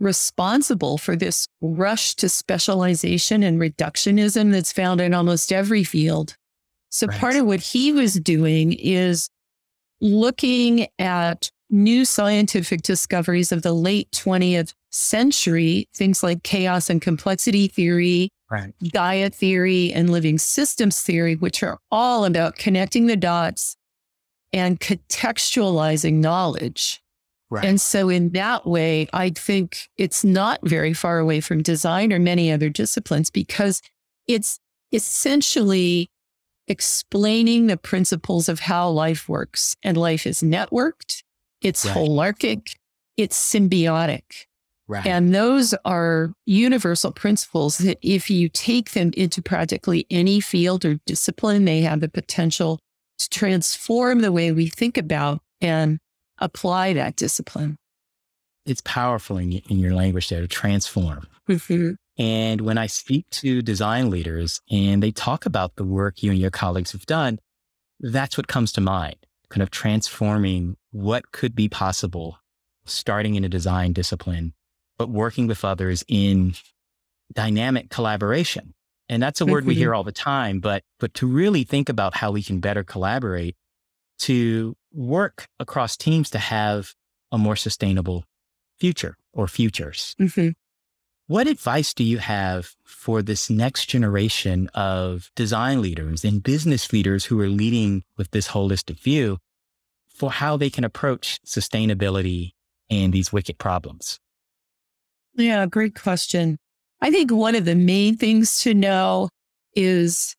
responsible 0.00 0.98
for 0.98 1.16
this 1.16 1.46
rush 1.60 2.14
to 2.16 2.28
specialization 2.28 3.42
and 3.42 3.60
reductionism 3.60 4.52
that's 4.52 4.72
found 4.72 5.00
in 5.00 5.14
almost 5.14 5.52
every 5.52 5.84
field. 5.84 6.36
So, 6.90 7.06
right. 7.06 7.18
part 7.18 7.36
of 7.36 7.46
what 7.46 7.60
he 7.60 7.92
was 7.92 8.14
doing 8.14 8.72
is 8.72 9.28
looking 10.00 10.86
at 10.98 11.50
new 11.70 12.04
scientific 12.04 12.82
discoveries 12.82 13.52
of 13.52 13.62
the 13.62 13.72
late 13.72 14.10
20th 14.12 14.72
century, 14.90 15.86
things 15.94 16.22
like 16.22 16.42
chaos 16.42 16.88
and 16.88 17.02
complexity 17.02 17.68
theory, 17.68 18.30
right. 18.50 18.72
Gaia 18.92 19.30
theory, 19.30 19.92
and 19.92 20.10
living 20.10 20.38
systems 20.38 21.02
theory, 21.02 21.34
which 21.36 21.62
are 21.62 21.78
all 21.90 22.24
about 22.24 22.56
connecting 22.56 23.06
the 23.06 23.16
dots 23.16 23.76
and 24.52 24.80
contextualizing 24.80 26.14
knowledge. 26.14 27.02
Right. 27.50 27.64
And 27.64 27.80
so, 27.80 28.08
in 28.10 28.30
that 28.30 28.66
way, 28.66 29.08
I 29.12 29.30
think 29.30 29.88
it's 29.96 30.22
not 30.22 30.60
very 30.62 30.92
far 30.92 31.18
away 31.18 31.40
from 31.40 31.62
design 31.62 32.12
or 32.12 32.18
many 32.18 32.52
other 32.52 32.68
disciplines 32.68 33.30
because 33.30 33.80
it's 34.26 34.58
essentially 34.92 36.10
explaining 36.66 37.66
the 37.66 37.78
principles 37.78 38.48
of 38.48 38.60
how 38.60 38.90
life 38.90 39.28
works. 39.28 39.74
And 39.82 39.96
life 39.96 40.26
is 40.26 40.42
networked, 40.42 41.22
it's 41.62 41.86
right. 41.86 41.96
holarchic, 41.96 42.74
it's 43.16 43.36
symbiotic. 43.36 44.44
Right. 44.86 45.06
And 45.06 45.34
those 45.34 45.74
are 45.84 46.32
universal 46.46 47.12
principles 47.12 47.78
that 47.78 47.98
if 48.00 48.30
you 48.30 48.48
take 48.48 48.92
them 48.92 49.10
into 49.16 49.42
practically 49.42 50.06
any 50.10 50.40
field 50.40 50.84
or 50.84 50.98
discipline, 51.06 51.66
they 51.66 51.82
have 51.82 52.00
the 52.00 52.08
potential 52.08 52.78
to 53.18 53.28
transform 53.28 54.20
the 54.20 54.32
way 54.32 54.50
we 54.50 54.68
think 54.68 54.96
about 54.96 55.40
and 55.60 55.98
apply 56.40 56.92
that 56.94 57.16
discipline. 57.16 57.76
It's 58.66 58.82
powerful 58.82 59.38
in, 59.38 59.52
in 59.52 59.78
your 59.78 59.94
language 59.94 60.28
there 60.28 60.40
to 60.40 60.48
transform. 60.48 61.26
Mm-hmm. 61.48 61.92
And 62.22 62.60
when 62.60 62.78
I 62.78 62.86
speak 62.86 63.28
to 63.30 63.62
design 63.62 64.10
leaders 64.10 64.60
and 64.70 65.02
they 65.02 65.12
talk 65.12 65.46
about 65.46 65.76
the 65.76 65.84
work 65.84 66.22
you 66.22 66.30
and 66.30 66.40
your 66.40 66.50
colleagues 66.50 66.92
have 66.92 67.06
done, 67.06 67.38
that's 68.00 68.36
what 68.36 68.48
comes 68.48 68.72
to 68.72 68.80
mind, 68.80 69.16
kind 69.48 69.62
of 69.62 69.70
transforming 69.70 70.76
what 70.90 71.32
could 71.32 71.54
be 71.54 71.68
possible 71.68 72.38
starting 72.84 73.34
in 73.34 73.44
a 73.44 73.48
design 73.48 73.92
discipline 73.92 74.52
but 74.98 75.08
working 75.08 75.46
with 75.46 75.64
others 75.64 76.04
in 76.08 76.54
dynamic 77.32 77.88
collaboration. 77.88 78.74
And 79.08 79.22
that's 79.22 79.40
a 79.40 79.46
word 79.46 79.64
we 79.64 79.74
hear 79.74 79.94
all 79.94 80.04
the 80.04 80.12
time, 80.12 80.60
but, 80.60 80.82
but 81.00 81.14
to 81.14 81.26
really 81.26 81.64
think 81.64 81.88
about 81.88 82.14
how 82.14 82.30
we 82.32 82.42
can 82.42 82.60
better 82.60 82.84
collaborate 82.84 83.56
to 84.20 84.76
work 84.92 85.48
across 85.58 85.96
teams 85.96 86.30
to 86.30 86.38
have 86.38 86.94
a 87.30 87.38
more 87.38 87.56
sustainable 87.56 88.24
future 88.78 89.16
or 89.32 89.48
futures. 89.48 90.14
Mm-hmm. 90.20 90.50
What 91.26 91.46
advice 91.46 91.92
do 91.92 92.04
you 92.04 92.18
have 92.18 92.74
for 92.84 93.20
this 93.20 93.50
next 93.50 93.86
generation 93.86 94.68
of 94.68 95.30
design 95.36 95.82
leaders 95.82 96.24
and 96.24 96.42
business 96.42 96.90
leaders 96.90 97.26
who 97.26 97.38
are 97.40 97.48
leading 97.48 98.02
with 98.16 98.30
this 98.30 98.48
holistic 98.48 98.98
view 98.98 99.38
for 100.08 100.30
how 100.30 100.56
they 100.56 100.70
can 100.70 100.84
approach 100.84 101.38
sustainability 101.46 102.52
and 102.88 103.12
these 103.12 103.30
wicked 103.30 103.58
problems? 103.58 104.18
Yeah, 105.34 105.66
great 105.66 105.94
question. 105.94 106.56
I 107.02 107.10
think 107.10 107.30
one 107.30 107.54
of 107.54 107.66
the 107.66 107.74
main 107.74 108.16
things 108.16 108.60
to 108.62 108.72
know 108.72 109.28
is 109.74 110.34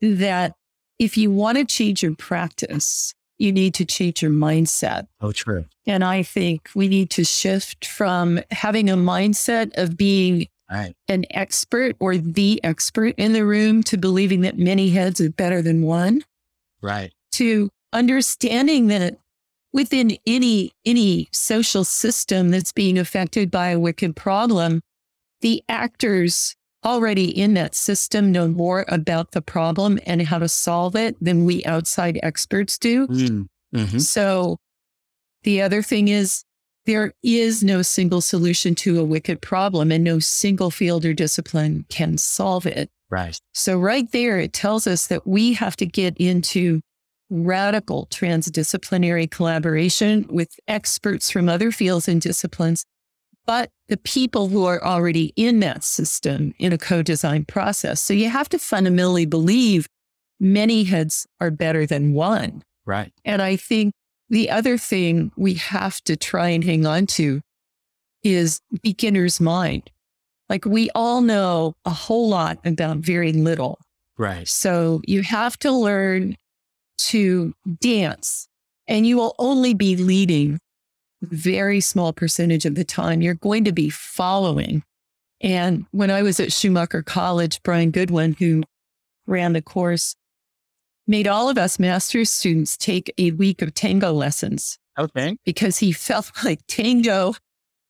that 0.00 0.54
if 0.98 1.16
you 1.16 1.30
want 1.30 1.58
to 1.58 1.64
change 1.64 2.02
your 2.02 2.14
practice, 2.14 3.12
you 3.42 3.52
need 3.52 3.74
to 3.74 3.84
change 3.84 4.22
your 4.22 4.30
mindset. 4.30 5.08
Oh, 5.20 5.32
true. 5.32 5.64
And 5.84 6.04
I 6.04 6.22
think 6.22 6.70
we 6.74 6.86
need 6.86 7.10
to 7.10 7.24
shift 7.24 7.86
from 7.86 8.40
having 8.52 8.88
a 8.88 8.96
mindset 8.96 9.76
of 9.76 9.96
being 9.96 10.46
right. 10.70 10.94
an 11.08 11.24
expert 11.30 11.96
or 11.98 12.16
the 12.16 12.60
expert 12.62 13.14
in 13.16 13.32
the 13.32 13.44
room 13.44 13.82
to 13.84 13.98
believing 13.98 14.42
that 14.42 14.58
many 14.58 14.90
heads 14.90 15.20
are 15.20 15.30
better 15.30 15.60
than 15.60 15.82
one. 15.82 16.22
Right. 16.80 17.12
To 17.32 17.68
understanding 17.92 18.86
that 18.86 19.18
within 19.72 20.16
any 20.26 20.72
any 20.84 21.28
social 21.32 21.84
system 21.84 22.50
that's 22.50 22.72
being 22.72 22.96
affected 22.96 23.50
by 23.50 23.70
a 23.70 23.80
wicked 23.80 24.14
problem, 24.14 24.82
the 25.40 25.64
actors 25.68 26.54
already 26.84 27.26
in 27.26 27.54
that 27.54 27.74
system 27.74 28.32
know 28.32 28.48
more 28.48 28.84
about 28.88 29.32
the 29.32 29.42
problem 29.42 29.98
and 30.06 30.22
how 30.22 30.38
to 30.38 30.48
solve 30.48 30.96
it 30.96 31.16
than 31.20 31.44
we 31.44 31.64
outside 31.64 32.18
experts 32.22 32.78
do. 32.78 33.06
Mm, 33.06 33.46
mm-hmm. 33.74 33.98
So 33.98 34.58
the 35.42 35.62
other 35.62 35.82
thing 35.82 36.08
is 36.08 36.44
there 36.86 37.12
is 37.22 37.62
no 37.62 37.82
single 37.82 38.20
solution 38.20 38.74
to 38.74 39.00
a 39.00 39.04
wicked 39.04 39.40
problem 39.40 39.92
and 39.92 40.02
no 40.02 40.18
single 40.18 40.70
field 40.70 41.04
or 41.04 41.14
discipline 41.14 41.84
can 41.88 42.18
solve 42.18 42.66
it. 42.66 42.90
Right. 43.10 43.38
So 43.54 43.78
right 43.78 44.10
there, 44.10 44.38
it 44.38 44.52
tells 44.52 44.86
us 44.86 45.06
that 45.08 45.26
we 45.26 45.52
have 45.52 45.76
to 45.76 45.86
get 45.86 46.16
into 46.16 46.80
radical 47.30 48.06
transdisciplinary 48.10 49.30
collaboration 49.30 50.26
with 50.28 50.58
experts 50.68 51.30
from 51.30 51.48
other 51.48 51.70
fields 51.70 52.08
and 52.08 52.20
disciplines, 52.20 52.84
but 53.46 53.70
the 53.88 53.96
people 53.96 54.48
who 54.48 54.64
are 54.64 54.82
already 54.82 55.32
in 55.36 55.60
that 55.60 55.84
system 55.84 56.54
in 56.58 56.72
a 56.72 56.78
co 56.78 57.02
design 57.02 57.44
process. 57.44 58.00
So 58.00 58.14
you 58.14 58.28
have 58.28 58.48
to 58.50 58.58
fundamentally 58.58 59.26
believe 59.26 59.88
many 60.40 60.84
heads 60.84 61.26
are 61.40 61.50
better 61.50 61.86
than 61.86 62.14
one. 62.14 62.62
Right. 62.84 63.12
And 63.24 63.40
I 63.40 63.56
think 63.56 63.92
the 64.28 64.50
other 64.50 64.78
thing 64.78 65.30
we 65.36 65.54
have 65.54 66.00
to 66.02 66.16
try 66.16 66.48
and 66.48 66.64
hang 66.64 66.86
on 66.86 67.06
to 67.06 67.40
is 68.22 68.60
beginner's 68.82 69.40
mind. 69.40 69.90
Like 70.48 70.64
we 70.64 70.90
all 70.94 71.20
know 71.20 71.74
a 71.84 71.90
whole 71.90 72.28
lot 72.28 72.58
about 72.64 72.98
very 72.98 73.32
little. 73.32 73.78
Right. 74.18 74.46
So 74.46 75.00
you 75.06 75.22
have 75.22 75.58
to 75.60 75.72
learn 75.72 76.36
to 76.98 77.54
dance 77.80 78.48
and 78.86 79.06
you 79.06 79.16
will 79.16 79.34
only 79.38 79.74
be 79.74 79.96
leading 79.96 80.58
very 81.22 81.80
small 81.80 82.12
percentage 82.12 82.64
of 82.64 82.74
the 82.74 82.84
time. 82.84 83.22
You're 83.22 83.34
going 83.34 83.64
to 83.64 83.72
be 83.72 83.90
following. 83.90 84.82
And 85.40 85.86
when 85.90 86.10
I 86.10 86.22
was 86.22 86.38
at 86.40 86.52
Schumacher 86.52 87.02
College, 87.02 87.62
Brian 87.62 87.90
Goodwin, 87.90 88.34
who 88.38 88.62
ran 89.26 89.52
the 89.52 89.62
course, 89.62 90.14
made 91.06 91.26
all 91.26 91.48
of 91.48 91.58
us 91.58 91.78
master's 91.78 92.30
students 92.30 92.76
take 92.76 93.12
a 93.18 93.32
week 93.32 93.62
of 93.62 93.74
tango 93.74 94.12
lessons. 94.12 94.78
Okay. 94.98 95.36
Because 95.44 95.78
he 95.78 95.92
felt 95.92 96.30
like 96.44 96.60
tango, 96.68 97.34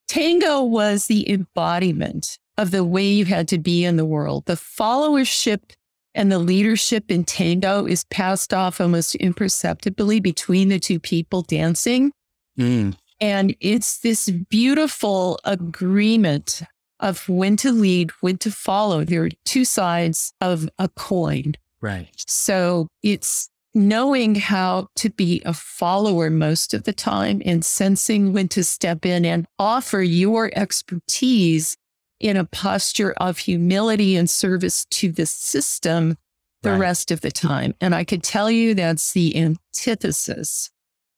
tango 0.09 0.63
was 0.63 1.07
the 1.07 1.31
embodiment 1.31 2.39
of 2.59 2.71
the 2.71 2.85
way 2.85 3.07
you 3.07 3.25
had 3.25 3.49
to 3.49 3.59
be 3.59 3.85
in 3.85 3.97
the 3.97 4.05
world. 4.05 4.45
The 4.47 4.55
followership 4.55 5.73
and 6.15 6.31
the 6.31 6.39
leadership 6.39 7.11
in 7.11 7.25
tango 7.25 7.87
is 7.87 8.05
passed 8.05 8.53
off 8.53 8.81
almost 8.81 9.15
imperceptibly 9.17 10.21
between 10.21 10.69
the 10.69 10.79
two 10.79 11.01
people 11.01 11.43
dancing. 11.43 12.13
Mm. 12.59 12.97
And 13.23 13.55
it's 13.61 14.01
this 14.01 14.29
beautiful 14.29 15.39
agreement 15.45 16.61
of 16.99 17.29
when 17.29 17.57
to 17.59 17.71
lead, 17.71 18.11
when 18.21 18.37
to 18.39 18.51
follow. 18.51 19.05
There 19.05 19.23
are 19.23 19.31
two 19.45 19.65
sides 19.65 20.35
of 20.41 20.69
a 20.77 20.89
coin. 20.89 21.55
Right. 21.81 22.09
So 22.27 22.89
it's 23.05 23.49
knowing 23.75 24.35
how 24.35 24.89
to 24.97 25.09
be 25.09 25.41
a 25.45 25.55
follower 25.55 26.31
most 26.31 26.75
of 26.75 26.83
the 26.83 26.93
time 26.93 27.41
and 27.45 27.65
sensing 27.65 28.33
when 28.33 28.49
to 28.49 28.65
step 28.65 29.07
in 29.07 29.25
and 29.25 29.47
offer 29.57 30.03
your 30.03 30.51
expertise 30.57 31.77
in 32.19 32.37
a 32.37 32.45
posture 32.45 33.13
of 33.19 33.39
humility 33.39 34.17
and 34.17 34.29
service 34.29 34.85
to 34.87 35.13
the 35.13 35.27
system 35.27 36.17
the 36.63 36.73
right. 36.73 36.79
rest 36.79 37.13
of 37.13 37.21
the 37.21 37.31
time. 37.31 37.73
And 37.81 37.95
I 37.95 38.03
could 38.03 38.25
tell 38.25 38.51
you 38.51 38.75
that's 38.75 39.13
the 39.13 39.37
antithesis 39.37 40.72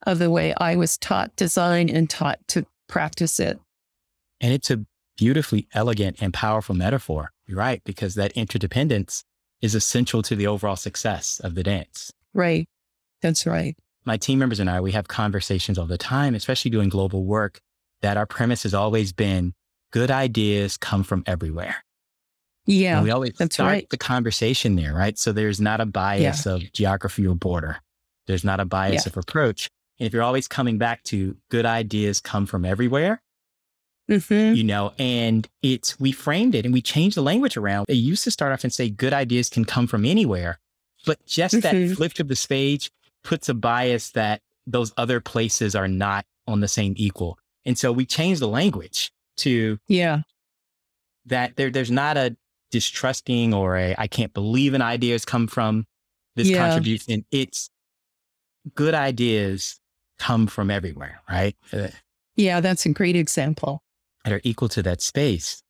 of 0.07 0.19
the 0.19 0.31
way 0.31 0.55
I 0.59 0.77
was 0.77 0.97
taught 0.99 1.35
design 1.37 1.89
and 1.89 2.09
taught 2.09 2.39
to 2.49 2.67
practice 2.89 3.41
it. 3.41 3.59
And 4.41 4.53
it's 4.53 4.71
a 4.71 4.85
beautifully 5.17 5.69
elegant 5.73 6.17
and 6.21 6.33
powerful 6.35 6.75
metaphor. 6.75 7.31
You're 7.47 7.59
right, 7.59 7.83
because 7.85 8.15
that 8.15 8.33
interdependence 8.33 9.25
is 9.61 9.75
essential 9.75 10.23
to 10.23 10.37
the 10.37 10.47
overall 10.47 10.77
success 10.77 11.41
of 11.41 11.55
the 11.55 11.63
dance. 11.63 12.13
Right. 12.33 12.67
That's 13.23 13.47
right. 13.47 13.77
My 14.05 14.17
team 14.17 14.39
members 14.39 14.61
and 14.61 14.69
I, 14.69 14.81
we 14.81 14.93
have 14.93 15.09
conversations 15.09 15.79
all 15.79 15.87
the 15.87 15.97
time, 15.97 16.35
especially 16.35 16.71
doing 16.71 16.89
global 16.89 17.25
work, 17.25 17.61
that 18.03 18.17
our 18.17 18.27
premise 18.27 18.65
has 18.65 18.75
always 18.75 19.13
been 19.13 19.55
good 19.93 20.11
ideas 20.11 20.77
come 20.77 21.05
from 21.05 21.23
everywhere. 21.27 21.77
Yeah. 22.67 22.97
And 22.97 23.05
we 23.05 23.11
always 23.11 23.33
that's 23.39 23.55
start 23.55 23.71
right. 23.71 23.89
the 23.91 23.97
conversation 23.97 24.77
there, 24.77 24.93
right? 24.93 25.19
So 25.19 25.33
there's 25.33 25.61
not 25.61 25.81
a 25.81 25.87
bias 25.87 26.45
yeah. 26.45 26.53
of 26.55 26.73
geography 26.73 27.27
or 27.27 27.35
border. 27.35 27.79
There's 28.27 28.45
not 28.45 28.61
a 28.61 28.65
bias 28.65 29.07
yeah. 29.07 29.11
of 29.11 29.17
approach. 29.17 29.71
And 29.99 30.07
if 30.07 30.13
you're 30.13 30.23
always 30.23 30.49
coming 30.49 30.79
back 30.79 31.03
to 31.05 31.37
good 31.51 31.67
ideas 31.67 32.21
come 32.21 32.47
from 32.47 32.65
everywhere, 32.65 33.23
mm-hmm. 34.11 34.55
you 34.55 34.65
know, 34.65 34.93
and 34.99 35.49
it's, 35.63 35.99
we 36.01 36.13
framed 36.13 36.55
it 36.55 36.65
and 36.65 36.75
we 36.75 36.83
changed 36.83 37.17
the 37.17 37.23
language 37.23 37.57
around. 37.57 37.87
It 37.89 37.95
used 37.95 38.25
to 38.25 38.31
start 38.31 38.53
off 38.53 38.65
and 38.65 38.73
say 38.73 38.91
good 38.91 39.13
ideas 39.13 39.49
can 39.49 39.65
come 39.65 39.87
from 39.87 40.05
anywhere, 40.05 40.59
but 41.07 41.25
just 41.27 41.55
mm-hmm. 41.55 41.89
that 41.89 41.97
flip 41.97 42.19
of 42.19 42.29
the 42.29 42.37
stage 42.37 42.91
puts 43.23 43.49
a 43.49 43.55
bias 43.55 44.11
that 44.11 44.41
those 44.67 44.93
other 44.97 45.21
places 45.21 45.75
are 45.75 45.89
not 45.89 46.25
on 46.47 46.61
the 46.61 46.69
same 46.69 46.95
equal. 46.97 47.39
And 47.65 47.79
so 47.79 47.93
we 47.93 48.05
changed 48.07 48.41
the 48.41 48.49
language 48.49 49.11
to 49.37 49.79
yeah 49.89 50.21
that 51.27 51.57
there 51.57 51.71
there's 51.71 51.91
not 51.91 52.17
a 52.17 52.37
distrusting 52.71 53.55
or 53.55 53.77
a 53.77 53.95
I 53.99 54.07
can't 54.07 54.33
believe 54.33 54.75
an 54.75 54.83
idea 54.83 55.13
has 55.13 55.25
come 55.25 55.47
from 55.47 55.87
this 56.37 56.49
yeah. 56.49 56.59
contribution. 56.59 57.25
It's 57.31 57.71
good 58.75 58.95
ideas 58.95 59.81
come 60.25 60.47
from 60.47 60.71
everywhere, 60.71 61.21
right? 61.31 61.55
Uh, 61.71 61.89
yeah, 62.35 62.61
that's 62.61 62.87
a 62.87 62.89
great 62.89 63.15
example. 63.15 63.83
That 64.25 64.33
are 64.33 64.41
equal 64.43 64.71
to 64.71 64.83
that 64.83 65.03
space. 65.03 65.63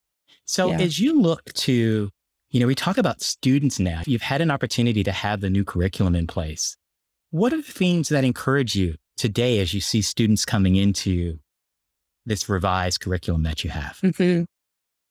So 0.45 0.69
yeah. 0.69 0.81
as 0.81 1.01
you 1.01 1.21
look 1.21 1.53
to, 1.55 2.09
you 2.51 2.61
know, 2.61 2.67
we 2.69 2.77
talk 2.77 2.97
about 2.97 3.21
students 3.21 3.81
now. 3.81 4.03
You've 4.07 4.23
had 4.23 4.41
an 4.41 4.53
opportunity 4.53 5.03
to 5.03 5.11
have 5.11 5.41
the 5.41 5.51
new 5.51 5.65
curriculum 5.65 6.15
in 6.15 6.29
place. 6.29 6.77
What 7.31 7.53
are 7.53 7.57
the 7.57 7.63
themes 7.63 8.11
that 8.11 8.23
encourage 8.23 8.77
you 8.77 8.95
today 9.17 9.59
as 9.59 9.75
you 9.75 9.81
see 9.81 10.03
students 10.03 10.45
coming 10.45 10.77
into 10.77 11.41
this 12.25 12.49
revised 12.49 13.01
curriculum 13.01 13.43
that 13.43 13.65
you 13.65 13.71
have? 13.71 13.99
Mm-hmm. 14.05 14.45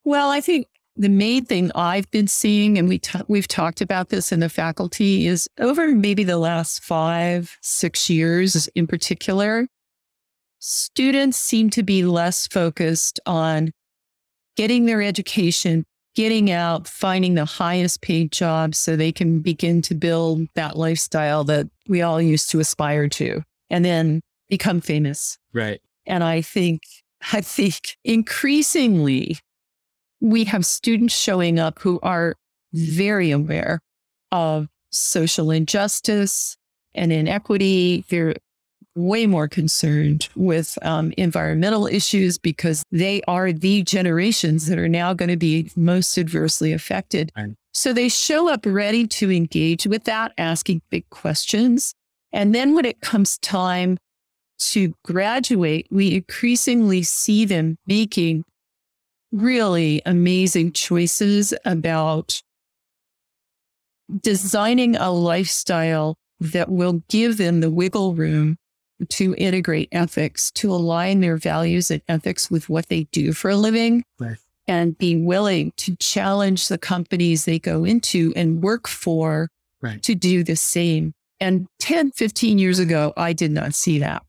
Well, 0.05 0.29
I 0.29 0.39
think 0.39 0.67
the 0.95 1.09
main 1.09 1.45
thing 1.45 1.71
I've 1.73 2.09
been 2.11 2.27
seeing, 2.27 2.77
and 2.77 2.87
we 2.87 2.99
t- 2.99 3.19
we've 3.27 3.47
talked 3.47 3.81
about 3.81 4.09
this 4.09 4.31
in 4.31 4.39
the 4.39 4.49
faculty, 4.49 5.27
is 5.27 5.47
over 5.59 5.87
maybe 5.87 6.23
the 6.23 6.37
last 6.37 6.83
five, 6.83 7.57
six 7.61 8.09
years 8.09 8.67
in 8.75 8.85
particular, 8.87 9.67
students 10.59 11.37
seem 11.37 11.69
to 11.71 11.83
be 11.83 12.03
less 12.05 12.47
focused 12.47 13.19
on 13.25 13.71
getting 14.55 14.85
their 14.85 15.01
education, 15.01 15.83
getting 16.15 16.51
out, 16.51 16.87
finding 16.87 17.33
the 17.33 17.45
highest 17.45 18.01
paid 18.01 18.31
job 18.31 18.75
so 18.75 18.95
they 18.95 19.11
can 19.11 19.39
begin 19.39 19.81
to 19.81 19.95
build 19.95 20.47
that 20.53 20.77
lifestyle 20.77 21.43
that 21.43 21.67
we 21.87 22.01
all 22.01 22.21
used 22.21 22.51
to 22.51 22.59
aspire 22.59 23.07
to 23.07 23.41
and 23.69 23.83
then 23.83 24.21
become 24.47 24.79
famous. 24.79 25.39
Right. 25.53 25.81
And 26.05 26.23
I 26.23 26.41
think, 26.41 26.83
I 27.31 27.41
think 27.41 27.97
increasingly 28.03 29.39
we 30.23 30.45
have 30.45 30.65
students 30.65 31.13
showing 31.13 31.59
up 31.59 31.79
who 31.79 31.99
are 32.01 32.33
very 32.71 33.29
aware 33.29 33.81
of 34.31 34.69
social 34.89 35.51
injustice 35.51 36.55
and 36.95 37.11
inequity. 37.11 38.05
They're 38.07 38.35
way 38.95 39.27
more 39.27 39.49
concerned 39.49 40.29
with 40.35 40.77
um, 40.81 41.13
environmental 41.17 41.87
issues 41.87 42.37
because 42.37 42.83
they 42.89 43.21
are 43.27 43.51
the 43.51 43.83
generations 43.83 44.67
that 44.67 44.79
are 44.79 44.87
now 44.87 45.13
going 45.13 45.29
to 45.29 45.37
be 45.37 45.69
most 45.75 46.17
adversely 46.17 46.71
affected. 46.71 47.31
Right. 47.35 47.51
So 47.73 47.91
they 47.91 48.07
show 48.07 48.47
up 48.47 48.61
ready 48.65 49.07
to 49.07 49.29
engage 49.29 49.85
with 49.85 50.05
that, 50.05 50.31
asking 50.37 50.83
big 50.89 51.09
questions. 51.09 51.93
And 52.31 52.55
then 52.55 52.75
when 52.75 52.85
it 52.85 53.01
comes 53.01 53.37
time 53.39 53.97
to 54.59 54.93
graduate, 55.03 55.87
we 55.91 56.15
increasingly 56.15 57.03
see 57.03 57.43
them 57.43 57.77
making 57.85 58.45
really 59.33 60.01
amazing 60.05 60.71
choices 60.71 61.53
about 61.65 62.41
designing 64.21 64.95
a 64.95 65.11
lifestyle 65.11 66.15
that 66.39 66.69
will 66.69 67.03
give 67.09 67.37
them 67.37 67.61
the 67.61 67.71
wiggle 67.71 68.13
room 68.13 68.57
to 69.09 69.33
integrate 69.37 69.89
ethics, 69.91 70.51
to 70.51 70.71
align 70.71 71.19
their 71.19 71.35
values 71.35 71.89
and 71.89 72.01
ethics 72.07 72.49
with 72.51 72.69
what 72.69 72.87
they 72.87 73.05
do 73.11 73.33
for 73.33 73.49
a 73.49 73.55
living, 73.55 74.03
right. 74.19 74.37
and 74.67 74.97
be 74.97 75.15
willing 75.15 75.73
to 75.77 75.95
challenge 75.97 76.67
the 76.67 76.77
companies 76.77 77.45
they 77.45 77.59
go 77.59 77.83
into 77.83 78.31
and 78.35 78.61
work 78.61 78.87
for 78.87 79.49
right. 79.81 80.01
to 80.03 80.15
do 80.15 80.43
the 80.43 80.55
same. 80.55 81.13
And 81.39 81.67
10, 81.79 82.11
15 82.11 82.59
years 82.59 82.79
ago, 82.79 83.13
I 83.17 83.33
did 83.33 83.51
not 83.51 83.73
see 83.73 83.99
that. 83.99 84.23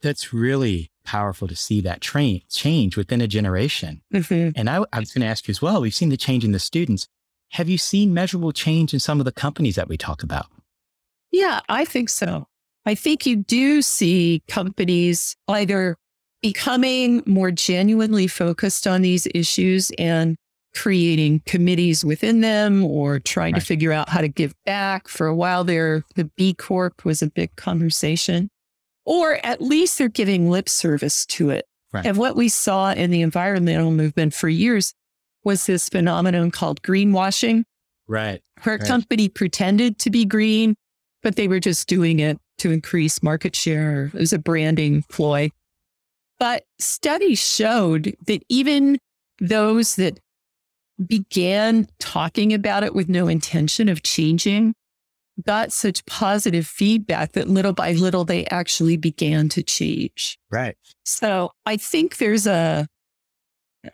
That's 0.00 0.32
really 0.32 0.91
powerful 1.04 1.48
to 1.48 1.56
see 1.56 1.80
that 1.82 2.00
train 2.00 2.42
change 2.48 2.96
within 2.96 3.20
a 3.20 3.28
generation. 3.28 4.02
Mm-hmm. 4.12 4.50
And 4.56 4.70
I, 4.70 4.84
I 4.92 5.00
was 5.00 5.12
going 5.12 5.22
to 5.22 5.28
ask 5.28 5.48
you 5.48 5.52
as 5.52 5.62
well. 5.62 5.80
We've 5.80 5.94
seen 5.94 6.08
the 6.08 6.16
change 6.16 6.44
in 6.44 6.52
the 6.52 6.58
students. 6.58 7.06
Have 7.50 7.68
you 7.68 7.78
seen 7.78 8.14
measurable 8.14 8.52
change 8.52 8.94
in 8.94 9.00
some 9.00 9.20
of 9.20 9.24
the 9.24 9.32
companies 9.32 9.76
that 9.76 9.88
we 9.88 9.96
talk 9.96 10.22
about? 10.22 10.46
Yeah, 11.30 11.60
I 11.68 11.84
think 11.84 12.08
so. 12.08 12.46
I 12.84 12.94
think 12.94 13.26
you 13.26 13.36
do 13.36 13.82
see 13.82 14.42
companies 14.48 15.36
either 15.48 15.96
becoming 16.40 17.22
more 17.26 17.50
genuinely 17.50 18.26
focused 18.26 18.86
on 18.86 19.02
these 19.02 19.28
issues 19.34 19.92
and 19.98 20.36
creating 20.74 21.42
committees 21.46 22.04
within 22.04 22.40
them 22.40 22.84
or 22.84 23.20
trying 23.20 23.52
right. 23.52 23.60
to 23.60 23.64
figure 23.64 23.92
out 23.92 24.08
how 24.08 24.20
to 24.20 24.28
give 24.28 24.54
back. 24.64 25.06
For 25.06 25.26
a 25.26 25.34
while 25.34 25.64
there, 25.64 26.02
the 26.16 26.24
B 26.36 26.54
Corp 26.54 27.04
was 27.04 27.22
a 27.22 27.30
big 27.30 27.54
conversation 27.56 28.48
or 29.04 29.44
at 29.44 29.60
least 29.60 29.98
they're 29.98 30.08
giving 30.08 30.50
lip 30.50 30.68
service 30.68 31.26
to 31.26 31.50
it. 31.50 31.66
Right. 31.92 32.06
And 32.06 32.16
what 32.16 32.36
we 32.36 32.48
saw 32.48 32.92
in 32.92 33.10
the 33.10 33.22
environmental 33.22 33.90
movement 33.90 34.34
for 34.34 34.48
years 34.48 34.94
was 35.44 35.66
this 35.66 35.88
phenomenon 35.88 36.50
called 36.50 36.82
greenwashing. 36.82 37.64
Right. 38.06 38.40
Where 38.62 38.76
right. 38.76 38.84
a 38.84 38.86
company 38.86 39.28
pretended 39.28 39.98
to 39.98 40.10
be 40.10 40.24
green, 40.24 40.74
but 41.22 41.36
they 41.36 41.48
were 41.48 41.60
just 41.60 41.88
doing 41.88 42.20
it 42.20 42.38
to 42.58 42.70
increase 42.70 43.22
market 43.22 43.54
share. 43.54 44.06
It 44.06 44.14
was 44.14 44.32
a 44.32 44.38
branding 44.38 45.02
ploy. 45.08 45.50
But 46.38 46.64
studies 46.78 47.38
showed 47.38 48.16
that 48.26 48.42
even 48.48 48.98
those 49.38 49.96
that 49.96 50.18
began 51.04 51.88
talking 51.98 52.52
about 52.52 52.84
it 52.84 52.94
with 52.94 53.08
no 53.08 53.28
intention 53.28 53.88
of 53.88 54.02
changing 54.02 54.74
got 55.46 55.72
such 55.72 56.04
positive 56.06 56.66
feedback 56.66 57.32
that 57.32 57.48
little 57.48 57.72
by 57.72 57.92
little 57.92 58.24
they 58.24 58.46
actually 58.46 58.96
began 58.96 59.48
to 59.50 59.62
change. 59.62 60.38
Right. 60.50 60.76
So 61.04 61.52
I 61.66 61.76
think 61.76 62.18
there's 62.18 62.46
a 62.46 62.86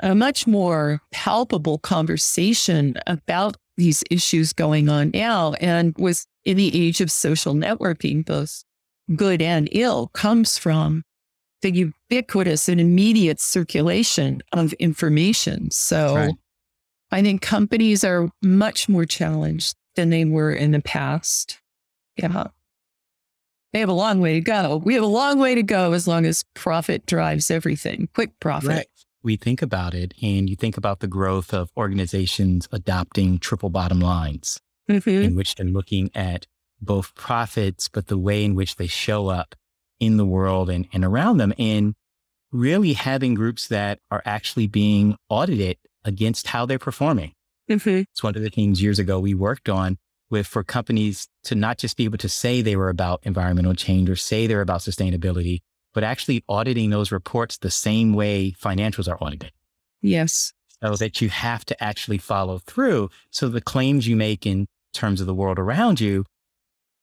a 0.01 0.14
much 0.14 0.46
more 0.46 1.01
palpable 1.12 1.79
conversation 1.79 2.94
about 3.07 3.57
these 3.77 4.05
issues 4.11 4.53
going 4.53 4.88
on 4.88 5.11
now. 5.14 5.55
And 5.61 5.94
was 5.96 6.27
in 6.44 6.57
the 6.57 6.87
age 6.87 7.01
of 7.01 7.11
social 7.11 7.55
networking, 7.55 8.24
both 8.24 8.64
good 9.16 9.40
and 9.40 9.68
ill 9.72 10.09
comes 10.09 10.59
from 10.59 11.05
the 11.62 11.70
ubiquitous 11.72 12.68
and 12.68 12.81
immediate 12.81 13.40
circulation 13.40 14.42
of 14.53 14.72
information. 14.74 15.70
So 15.70 16.14
right. 16.14 16.35
I 17.11 17.22
think 17.22 17.40
companies 17.40 18.05
are 18.05 18.29
much 18.42 18.88
more 18.88 19.07
challenged 19.07 19.74
than 19.98 20.11
they 20.11 20.24
were 20.24 20.52
in 20.52 20.70
the 20.70 20.80
past. 20.80 21.58
Yeah. 22.16 22.46
They 23.72 23.80
have 23.80 23.88
a 23.88 23.92
long 23.92 24.20
way 24.20 24.34
to 24.34 24.40
go. 24.40 24.76
We 24.76 24.94
have 24.94 25.02
a 25.02 25.06
long 25.06 25.40
way 25.40 25.56
to 25.56 25.62
go 25.64 25.92
as 25.92 26.06
long 26.06 26.24
as 26.24 26.44
profit 26.54 27.04
drives 27.04 27.50
everything, 27.50 28.08
quick 28.14 28.38
profit. 28.38 28.68
Right. 28.68 28.87
We 29.24 29.34
think 29.34 29.61
about 29.61 29.94
it 29.94 30.14
and 30.22 30.48
you 30.48 30.54
think 30.54 30.76
about 30.76 31.00
the 31.00 31.08
growth 31.08 31.52
of 31.52 31.70
organizations 31.76 32.68
adopting 32.70 33.40
triple 33.40 33.70
bottom 33.70 33.98
lines 33.98 34.61
mm-hmm. 34.88 35.11
in 35.11 35.34
which 35.34 35.56
they're 35.56 35.66
looking 35.66 36.12
at 36.14 36.46
both 36.80 37.12
profits, 37.16 37.88
but 37.88 38.06
the 38.06 38.18
way 38.18 38.44
in 38.44 38.54
which 38.54 38.76
they 38.76 38.87
show 38.87 39.26
up 39.26 39.56
in 39.98 40.16
the 40.16 40.24
world 40.24 40.70
and, 40.70 40.87
and 40.92 41.04
around 41.04 41.38
them 41.38 41.52
and 41.58 41.96
really 42.52 42.92
having 42.92 43.34
groups 43.34 43.66
that 43.66 43.98
are 44.12 44.22
actually 44.24 44.68
being 44.68 45.16
audited 45.28 45.76
against 46.04 46.46
how 46.46 46.64
they're 46.66 46.78
performing. 46.78 47.32
Mm-hmm. 47.68 48.02
It's 48.11 48.22
one 48.22 48.37
of 48.37 48.42
the 48.42 48.50
things 48.50 48.83
years 48.83 48.98
ago 48.98 49.20
we 49.20 49.35
worked 49.35 49.68
on 49.68 49.98
with 50.31 50.46
for 50.46 50.62
companies 50.62 51.28
to 51.44 51.54
not 51.54 51.78
just 51.78 51.96
be 51.96 52.04
able 52.04 52.18
to 52.18 52.28
say 52.28 52.61
they 52.61 52.76
were 52.76 52.88
about 52.88 53.20
environmental 53.22 53.74
change 53.74 54.11
or 54.11 54.16
say 54.16 54.46
they're 54.46 54.61
about 54.61 54.81
sustainability, 54.81 55.61
but 55.94 56.04
actually 56.04 56.44
auditing 56.48 56.90
those 56.90 57.12
reports 57.12 57.59
the 57.59 57.70
same 57.70 58.12
way 58.12 58.52
financials 58.52 59.09
are 59.09 59.22
audited. 59.22 59.52
Yes. 60.02 60.52
So 60.83 60.94
that 60.96 61.20
you 61.20 61.28
have 61.28 61.64
to 61.66 61.83
actually 61.83 62.18
follow 62.18 62.59
through. 62.59 63.11
So 63.31 63.48
the 63.48 63.61
claims 63.61 64.07
you 64.07 64.16
make 64.16 64.46
in 64.46 64.66
terms 64.92 65.20
of 65.20 65.26
the 65.26 65.35
world 65.35 65.59
around 65.59 66.00
you 66.00 66.24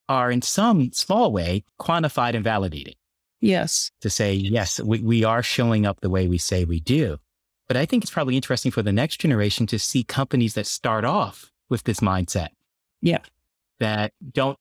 are 0.07 0.31
in 0.31 0.41
some 0.41 0.91
small 0.93 1.31
way 1.31 1.63
quantified 1.79 2.35
and 2.35 2.43
validated. 2.43 2.95
Yes. 3.41 3.91
To 4.01 4.09
say, 4.09 4.33
yes, 4.33 4.79
we, 4.79 4.99
we 4.99 5.23
are 5.23 5.43
showing 5.43 5.85
up 5.85 5.99
the 6.01 6.09
way 6.09 6.27
we 6.27 6.37
say 6.37 6.63
we 6.63 6.79
do. 6.79 7.17
But 7.67 7.77
I 7.77 7.85
think 7.85 8.03
it's 8.03 8.11
probably 8.11 8.35
interesting 8.35 8.71
for 8.71 8.83
the 8.83 8.91
next 8.91 9.17
generation 9.17 9.65
to 9.67 9.79
see 9.79 10.03
companies 10.03 10.53
that 10.53 10.67
start 10.67 11.03
off 11.03 11.51
with 11.69 11.83
this 11.83 11.99
mindset. 11.99 12.49
Yeah. 13.01 13.19
That 13.79 14.13
don't 14.33 14.57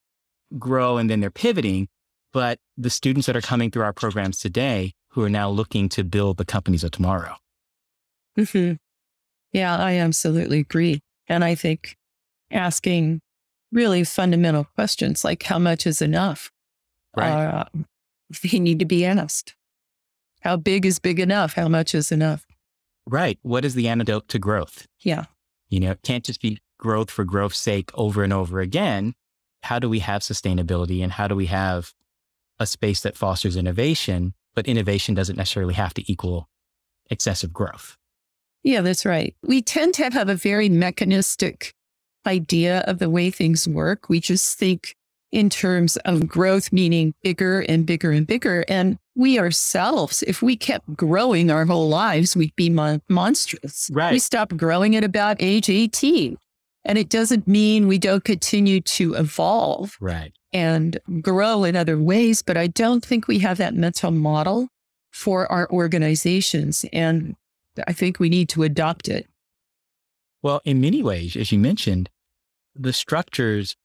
grow 0.59 0.97
and 0.97 1.11
then 1.11 1.21
they're 1.21 1.31
pivoting, 1.31 1.89
but 2.33 2.59
the 2.77 2.91
students 2.91 3.27
that 3.27 3.37
are 3.37 3.43
coming 3.43 3.71
through 3.71 3.83
our 3.83 3.93
programs 3.93 4.41
today 4.41 4.93
who 5.09 5.23
are 5.23 5.31
now 5.31 5.49
looking 5.51 5.89
to 5.91 6.03
build 6.03 6.39
the 6.39 6.45
companies 6.45 6.83
of 6.83 6.91
tomorrow. 6.91 7.37
Mm-hmm. 8.39 8.75
Yeah, 9.53 9.77
I 9.77 9.99
absolutely 9.99 10.61
agree. 10.61 11.01
And 11.29 11.45
I 11.45 11.55
think 11.55 11.97
asking 12.51 13.21
really 13.71 14.05
fundamental 14.05 14.65
questions 14.65 15.25
like 15.25 15.43
how 15.43 15.59
much 15.59 15.87
is 15.87 16.03
enough? 16.03 16.51
Right. 17.17 17.31
Uh, 17.31 17.65
they 18.43 18.59
need 18.59 18.79
to 18.81 18.85
be 18.85 19.05
asked. 19.05 19.55
How 20.41 20.57
big 20.57 20.85
is 20.85 20.99
big 20.99 21.21
enough? 21.21 21.55
How 21.55 21.69
much 21.69 21.95
is 21.95 22.11
enough? 22.11 22.45
Right. 23.07 23.39
What 23.43 23.65
is 23.65 23.75
the 23.75 23.89
antidote 23.89 24.29
to 24.29 24.39
growth? 24.39 24.87
Yeah. 25.01 25.25
You 25.69 25.81
know, 25.81 25.93
it 25.93 26.03
can't 26.03 26.25
just 26.25 26.41
be 26.41 26.59
growth 26.79 27.11
for 27.11 27.25
growth's 27.25 27.59
sake 27.59 27.91
over 27.95 28.23
and 28.23 28.33
over 28.33 28.61
again. 28.61 29.15
How 29.63 29.79
do 29.79 29.89
we 29.89 30.01
have 30.01 30.23
sustainability 30.23 31.03
and 31.03 31.13
how 31.13 31.29
do 31.29 31.35
we 31.35 31.47
have 31.47 31.93
a 32.59 32.67
space 32.67 33.01
that 33.01 33.17
fosters 33.17 33.57
innovation? 33.57 34.35
But 34.55 34.67
innovation 34.67 35.15
doesn't 35.15 35.37
necessarily 35.37 35.75
have 35.75 35.95
to 35.95 36.11
equal 36.11 36.49
excessive 37.11 37.53
growth. 37.53 37.97
Yeah, 38.63 38.81
that's 38.81 39.05
right. 39.05 39.35
We 39.43 39.61
tend 39.61 39.95
to 39.95 40.11
have 40.11 40.29
a 40.29 40.35
very 40.35 40.69
mechanistic 40.69 41.75
idea 42.27 42.81
of 42.81 42.99
the 42.99 43.11
way 43.11 43.31
things 43.31 43.69
work. 43.69 44.09
We 44.09 44.21
just 44.21 44.59
think 44.59 44.97
in 45.35 45.51
terms 45.51 45.97
of 46.05 46.29
growth, 46.29 46.73
meaning 46.73 47.13
bigger 47.23 47.61
and 47.61 47.85
bigger 47.85 48.13
and 48.13 48.25
bigger. 48.25 48.65
And 48.69 48.99
we 49.17 49.39
ourselves, 49.39 50.23
if 50.23 50.43
we 50.43 50.57
kept 50.57 50.95
growing 50.95 51.51
our 51.51 51.65
whole 51.67 51.89
lives, 51.89 52.37
we'd 52.37 52.55
be 52.55 52.71
mon- 52.71 53.03
monstrous. 53.09 53.91
Right. 53.93 54.13
We 54.13 54.21
stop 54.21 54.57
growing 54.57 54.95
at 54.95 55.03
about 55.03 55.37
age 55.41 55.69
18. 55.69 56.39
And 56.85 56.99
it 56.99 57.09
doesn't 57.09 57.49
mean 57.49 57.89
we 57.89 57.99
don't 57.99 58.23
continue 58.25 58.81
to 58.83 59.15
evolve 59.15 59.97
Right. 60.01 60.33
and 60.53 60.99
grow 61.21 61.65
in 61.65 61.75
other 61.75 61.99
ways, 61.99 62.41
but 62.43 62.57
I 62.57 62.69
don't 62.69 63.05
think 63.05 63.27
we 63.27 63.41
have 63.41 63.57
that 63.59 63.75
mental 63.75 64.13
model 64.13 64.69
for 65.11 65.51
our 65.51 65.69
organizations. 65.71 66.85
And 66.93 67.35
I 67.89 67.93
think 67.93 68.21
we 68.21 68.29
need 68.29 68.49
to 68.51 68.63
adopt 68.63 69.09
it. 69.09 69.27
Well, 70.43 70.61
in 70.65 70.81
many 70.81 71.03
ways, 71.03 71.35
as 71.37 71.51
you 71.51 71.59
mentioned, 71.59 72.11
the 72.77 72.93
structures 72.93 73.77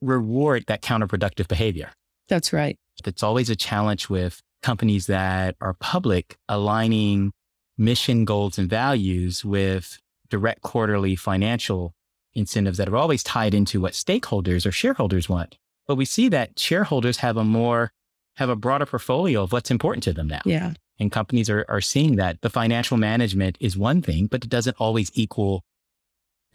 reward 0.00 0.64
that 0.66 0.82
counterproductive 0.82 1.48
behavior. 1.48 1.90
That's 2.28 2.52
right. 2.52 2.76
It's 3.04 3.22
always 3.22 3.50
a 3.50 3.56
challenge 3.56 4.08
with 4.08 4.40
companies 4.62 5.06
that 5.06 5.56
are 5.60 5.74
public 5.74 6.36
aligning 6.48 7.32
mission 7.76 8.24
goals 8.24 8.58
and 8.58 8.68
values 8.68 9.44
with 9.44 9.98
direct 10.28 10.62
quarterly 10.62 11.16
financial 11.16 11.92
incentives 12.34 12.78
that 12.78 12.88
are 12.88 12.96
always 12.96 13.22
tied 13.22 13.54
into 13.54 13.80
what 13.80 13.92
stakeholders 13.92 14.66
or 14.66 14.72
shareholders 14.72 15.28
want. 15.28 15.56
But 15.86 15.96
we 15.96 16.04
see 16.04 16.28
that 16.28 16.58
shareholders 16.58 17.18
have 17.18 17.36
a 17.36 17.44
more, 17.44 17.92
have 18.36 18.50
a 18.50 18.56
broader 18.56 18.84
portfolio 18.84 19.42
of 19.42 19.52
what's 19.52 19.70
important 19.70 20.04
to 20.04 20.12
them 20.12 20.28
now. 20.28 20.42
Yeah. 20.44 20.74
And 20.98 21.12
companies 21.12 21.48
are, 21.48 21.64
are 21.68 21.80
seeing 21.80 22.16
that 22.16 22.40
the 22.42 22.50
financial 22.50 22.96
management 22.96 23.56
is 23.60 23.76
one 23.76 24.02
thing, 24.02 24.26
but 24.26 24.44
it 24.44 24.50
doesn't 24.50 24.76
always 24.78 25.10
equal 25.14 25.62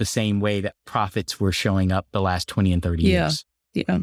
the 0.04 0.08
same 0.08 0.42
way 0.42 0.60
that 0.60 0.76
profits 0.86 1.39
were 1.39 1.54
showing 1.54 1.94
up 1.94 2.06
the 2.12 2.20
last 2.20 2.50
20 2.50 2.74
and 2.74 2.84
30 2.84 3.04
Yeah. 3.04 3.10
years. 3.10 3.46
Yeah. 3.74 4.00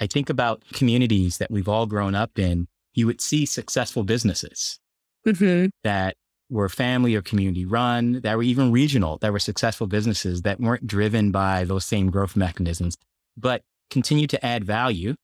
I 0.00 0.06
think 0.06 0.30
about 0.30 0.62
communities 0.72 1.36
that 1.38 1.50
we've 1.50 1.68
all 1.68 1.84
grown 1.84 2.14
up 2.14 2.38
in. 2.38 2.68
You 2.94 3.06
would 3.06 3.20
see 3.20 3.44
successful 3.44 4.02
businesses 4.02 4.78
Mhm. 5.26 5.68
that 5.84 6.16
were 6.48 6.70
family 6.70 7.14
or 7.14 7.20
community 7.20 7.66
run, 7.66 8.20
that 8.22 8.34
were 8.38 8.42
even 8.42 8.72
regional, 8.72 9.18
that 9.18 9.30
were 9.30 9.38
successful 9.38 9.86
businesses 9.86 10.40
that 10.42 10.58
weren't 10.58 10.86
driven 10.86 11.30
by 11.30 11.64
those 11.64 11.84
same 11.84 12.10
growth 12.10 12.34
mechanisms, 12.34 12.96
but 13.36 13.60
continue 13.90 14.26
to 14.26 14.42
add 14.44 14.64
value, 14.64 15.14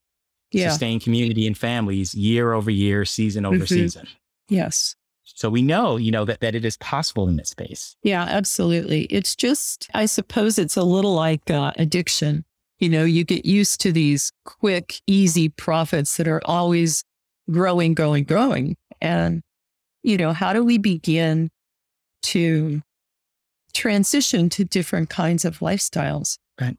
Yeah. 0.53 0.69
sustain 0.69 1.01
community 1.01 1.47
and 1.47 1.57
families 1.57 2.15
year 2.15 2.53
over 2.53 2.71
year, 2.71 3.07
season 3.07 3.47
over 3.47 3.65
Mhm. 3.65 3.69
season. 3.69 4.07
Yes. 4.51 4.95
So 5.35 5.51
we 5.51 5.61
know, 5.63 5.97
you 5.97 6.11
know, 6.11 6.25
that, 6.25 6.41
that 6.41 6.55
it 6.55 6.65
is 6.65 6.77
possible 6.79 7.29
in 7.29 7.37
this 7.37 7.51
space. 7.51 7.97
Yeah, 8.03 8.23
absolutely. 8.23 9.03
It's 9.05 9.35
just, 9.37 9.89
I 9.93 10.07
suppose 10.07 10.59
it's 10.59 10.77
a 10.77 10.83
little 10.83 11.15
like 11.15 11.51
uh, 11.51 11.73
addiction. 11.77 12.45
You 12.79 12.89
know, 12.89 13.05
you 13.05 13.25
get 13.25 13.45
used 13.45 13.81
to 13.83 13.93
these 13.93 14.33
quick, 14.45 15.01
easy 15.07 15.49
profits 15.49 16.17
that 16.17 16.29
are 16.29 16.41
always 16.45 17.03
growing, 17.51 17.95
growing, 17.95 18.25
growing. 18.25 18.77
And, 19.01 19.43
you 20.03 20.17
know, 20.17 20.33
how 20.33 20.53
do 20.53 20.65
we 20.65 20.79
begin 20.79 21.51
to 22.25 22.83
transition 23.75 24.49
to 24.51 24.65
different 24.65 25.11
kinds 25.11 25.45
of 25.45 25.59
lifestyles 25.59 26.39
Right. 26.61 26.77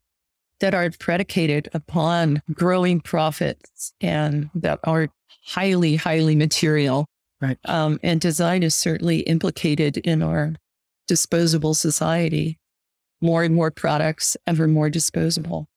that 0.60 0.74
are 0.74 0.90
predicated 0.98 1.70
upon 1.74 2.42
growing 2.54 3.02
profits 3.02 3.94
and 4.02 4.50
that 4.56 4.80
are 4.84 5.10
highly, 5.46 5.96
highly 5.98 6.36
material? 6.36 7.06
Right. 7.42 7.58
Um, 7.66 8.00
and 8.02 8.20
design 8.20 8.64
is 8.64 8.74
certainly 8.74 9.20
implicated 9.20 9.98
in 9.98 10.24
our 10.24 10.56
disposable 11.08 11.74
society. 11.74 12.60
More 13.22 13.44
and 13.44 13.56
more 13.56 13.72
products, 13.72 14.38
ever 14.46 14.68
more 14.68 14.90
disposable. 14.90 15.68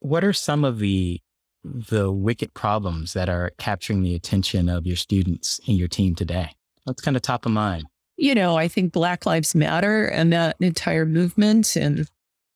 What 0.00 0.24
are 0.24 0.32
some 0.32 0.64
of 0.64 0.78
the 0.78 1.20
the 1.64 2.12
wicked 2.12 2.52
problems 2.52 3.14
that 3.14 3.28
are 3.28 3.50
capturing 3.58 4.02
the 4.02 4.14
attention 4.14 4.68
of 4.68 4.86
your 4.86 4.96
students 4.96 5.60
and 5.66 5.76
your 5.78 5.88
team 5.88 6.14
today? 6.14 6.50
What's 6.84 7.00
kind 7.00 7.16
of 7.16 7.22
top 7.22 7.46
of 7.46 7.52
mind? 7.52 7.84
You 8.16 8.34
know, 8.34 8.56
I 8.56 8.68
think 8.68 8.92
Black 8.92 9.26
Lives 9.26 9.54
Matter 9.54 10.06
and 10.06 10.32
that 10.32 10.56
entire 10.60 11.06
movement 11.06 11.74
and 11.74 12.06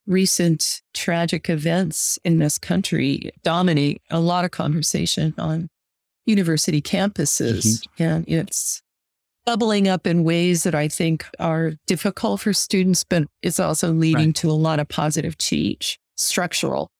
recent 0.06 0.82
tragic 0.94 1.50
events 1.50 2.18
in 2.24 2.38
this 2.38 2.58
country 2.58 3.30
dominate 3.42 4.02
a 4.10 4.20
lot 4.20 4.44
of 4.44 4.50
conversation 4.50 5.34
on 5.38 5.68
university 6.28 6.80
campuses. 6.82 7.82
And 7.98 8.24
it's 8.28 8.82
bubbling 9.46 9.88
up 9.88 10.06
in 10.06 10.24
ways 10.24 10.62
that 10.64 10.74
I 10.74 10.88
think 10.88 11.24
are 11.38 11.72
difficult 11.86 12.40
for 12.42 12.52
students, 12.52 13.02
but 13.02 13.24
it's 13.42 13.58
also 13.58 13.92
leading 13.92 14.26
Right. 14.26 14.34
to 14.36 14.50
a 14.50 14.52
lot 14.52 14.78
of 14.78 14.88
positive 14.88 15.38
change, 15.38 15.98
structural 16.16 16.90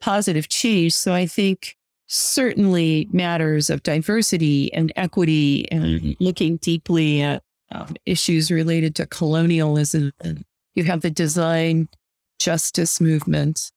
positive 0.00 0.48
change. 0.48 0.92
So 0.94 1.12
I 1.14 1.26
think 1.26 1.76
certainly 2.06 3.08
matters 3.12 3.68
of 3.70 3.82
diversity 3.82 4.72
and 4.72 4.92
equity 4.96 5.70
and 5.72 6.16
looking 6.20 6.56
deeply 6.58 7.20
at 7.22 7.42
um, 7.72 7.94
issues 8.06 8.50
related 8.50 8.94
to 8.96 9.06
colonialism. 9.06 10.12
And 10.20 10.44
you 10.74 10.84
have 10.84 11.00
the 11.00 11.10
design 11.10 11.88
justice 12.38 13.00
movement. 13.00 13.72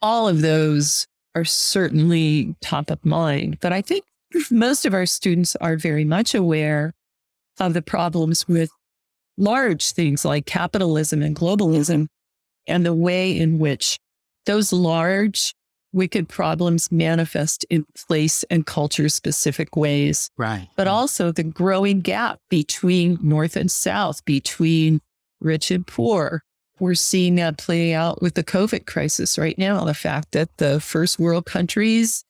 All 0.00 0.28
of 0.28 0.40
those 0.40 1.06
are 1.38 1.44
certainly 1.44 2.54
top 2.60 2.90
of 2.90 3.04
mind. 3.04 3.58
But 3.60 3.72
I 3.72 3.82
think 3.82 4.04
most 4.50 4.84
of 4.84 4.94
our 4.94 5.06
students 5.06 5.56
are 5.56 5.76
very 5.76 6.04
much 6.04 6.34
aware 6.34 6.94
of 7.60 7.74
the 7.74 7.82
problems 7.82 8.46
with 8.48 8.70
large 9.36 9.92
things 9.92 10.24
like 10.24 10.46
capitalism 10.46 11.22
and 11.22 11.34
globalism 11.36 12.08
and 12.66 12.84
the 12.84 12.94
way 12.94 13.36
in 13.38 13.58
which 13.58 13.98
those 14.46 14.72
large 14.72 15.54
wicked 15.92 16.28
problems 16.28 16.92
manifest 16.92 17.64
in 17.70 17.86
place 18.08 18.44
and 18.50 18.66
culture 18.66 19.08
specific 19.08 19.74
ways, 19.76 20.30
Right. 20.36 20.68
but 20.76 20.86
also 20.86 21.32
the 21.32 21.42
growing 21.44 22.00
gap 22.00 22.38
between 22.50 23.18
North 23.22 23.56
and 23.56 23.70
South, 23.70 24.22
between 24.24 25.00
rich 25.40 25.70
and 25.70 25.86
poor. 25.86 26.42
We're 26.80 26.94
seeing 26.94 27.34
that 27.36 27.58
play 27.58 27.92
out 27.94 28.22
with 28.22 28.34
the 28.34 28.44
COVID 28.44 28.86
crisis 28.86 29.38
right 29.38 29.58
now. 29.58 29.84
The 29.84 29.94
fact 29.94 30.32
that 30.32 30.56
the 30.58 30.80
first 30.80 31.18
world 31.18 31.46
countries 31.46 32.24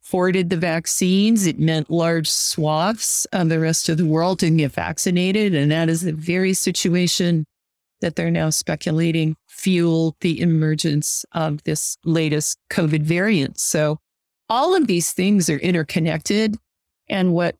forwarded 0.00 0.50
the 0.50 0.56
vaccines, 0.56 1.46
it 1.46 1.58
meant 1.58 1.90
large 1.90 2.28
swaths 2.28 3.26
of 3.26 3.48
the 3.48 3.60
rest 3.60 3.88
of 3.88 3.98
the 3.98 4.06
world 4.06 4.38
didn't 4.38 4.58
get 4.58 4.72
vaccinated. 4.72 5.54
And 5.54 5.70
that 5.70 5.88
is 5.88 6.02
the 6.02 6.12
very 6.12 6.54
situation 6.54 7.44
that 8.00 8.16
they're 8.16 8.30
now 8.30 8.50
speculating 8.50 9.36
fueled 9.48 10.16
the 10.20 10.40
emergence 10.40 11.24
of 11.32 11.62
this 11.64 11.96
latest 12.04 12.58
COVID 12.70 13.02
variant. 13.02 13.60
So 13.60 13.98
all 14.48 14.74
of 14.74 14.86
these 14.86 15.12
things 15.12 15.48
are 15.50 15.58
interconnected. 15.58 16.56
And 17.08 17.32
what 17.32 17.56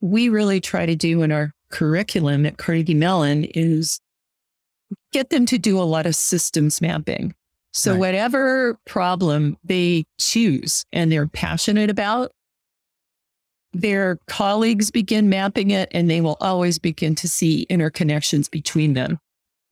we 0.00 0.28
really 0.28 0.60
try 0.60 0.86
to 0.86 0.96
do 0.96 1.22
in 1.22 1.30
our 1.30 1.52
curriculum 1.70 2.46
at 2.46 2.58
Carnegie 2.58 2.94
Mellon 2.94 3.44
is 3.44 4.00
get 5.12 5.30
them 5.30 5.46
to 5.46 5.58
do 5.58 5.78
a 5.78 5.84
lot 5.84 6.06
of 6.06 6.14
systems 6.16 6.80
mapping. 6.80 7.34
So, 7.72 7.92
Right. 7.92 8.00
whatever 8.00 8.78
problem 8.86 9.56
they 9.64 10.04
choose 10.18 10.84
and 10.92 11.10
they're 11.10 11.26
passionate 11.26 11.88
about, 11.90 12.32
their 13.72 14.18
colleagues 14.26 14.90
begin 14.90 15.28
mapping 15.30 15.70
it 15.70 15.88
and 15.92 16.10
they 16.10 16.20
will 16.20 16.36
always 16.40 16.78
begin 16.78 17.14
to 17.16 17.28
see 17.28 17.66
interconnections 17.70 18.50
between 18.50 18.92
them. 18.92 19.18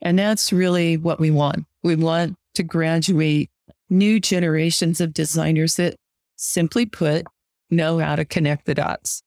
And 0.00 0.18
that's 0.18 0.52
really 0.52 0.96
what 0.96 1.20
we 1.20 1.30
want. 1.30 1.66
We 1.82 1.96
want 1.96 2.36
to 2.54 2.62
graduate 2.62 3.50
new 3.90 4.18
generations 4.18 5.00
of 5.00 5.12
designers 5.12 5.76
that 5.76 5.96
simply 6.36 6.86
put 6.86 7.26
know 7.68 7.98
how 7.98 8.16
to 8.16 8.24
connect 8.24 8.64
the 8.64 8.74
dots. 8.74 9.22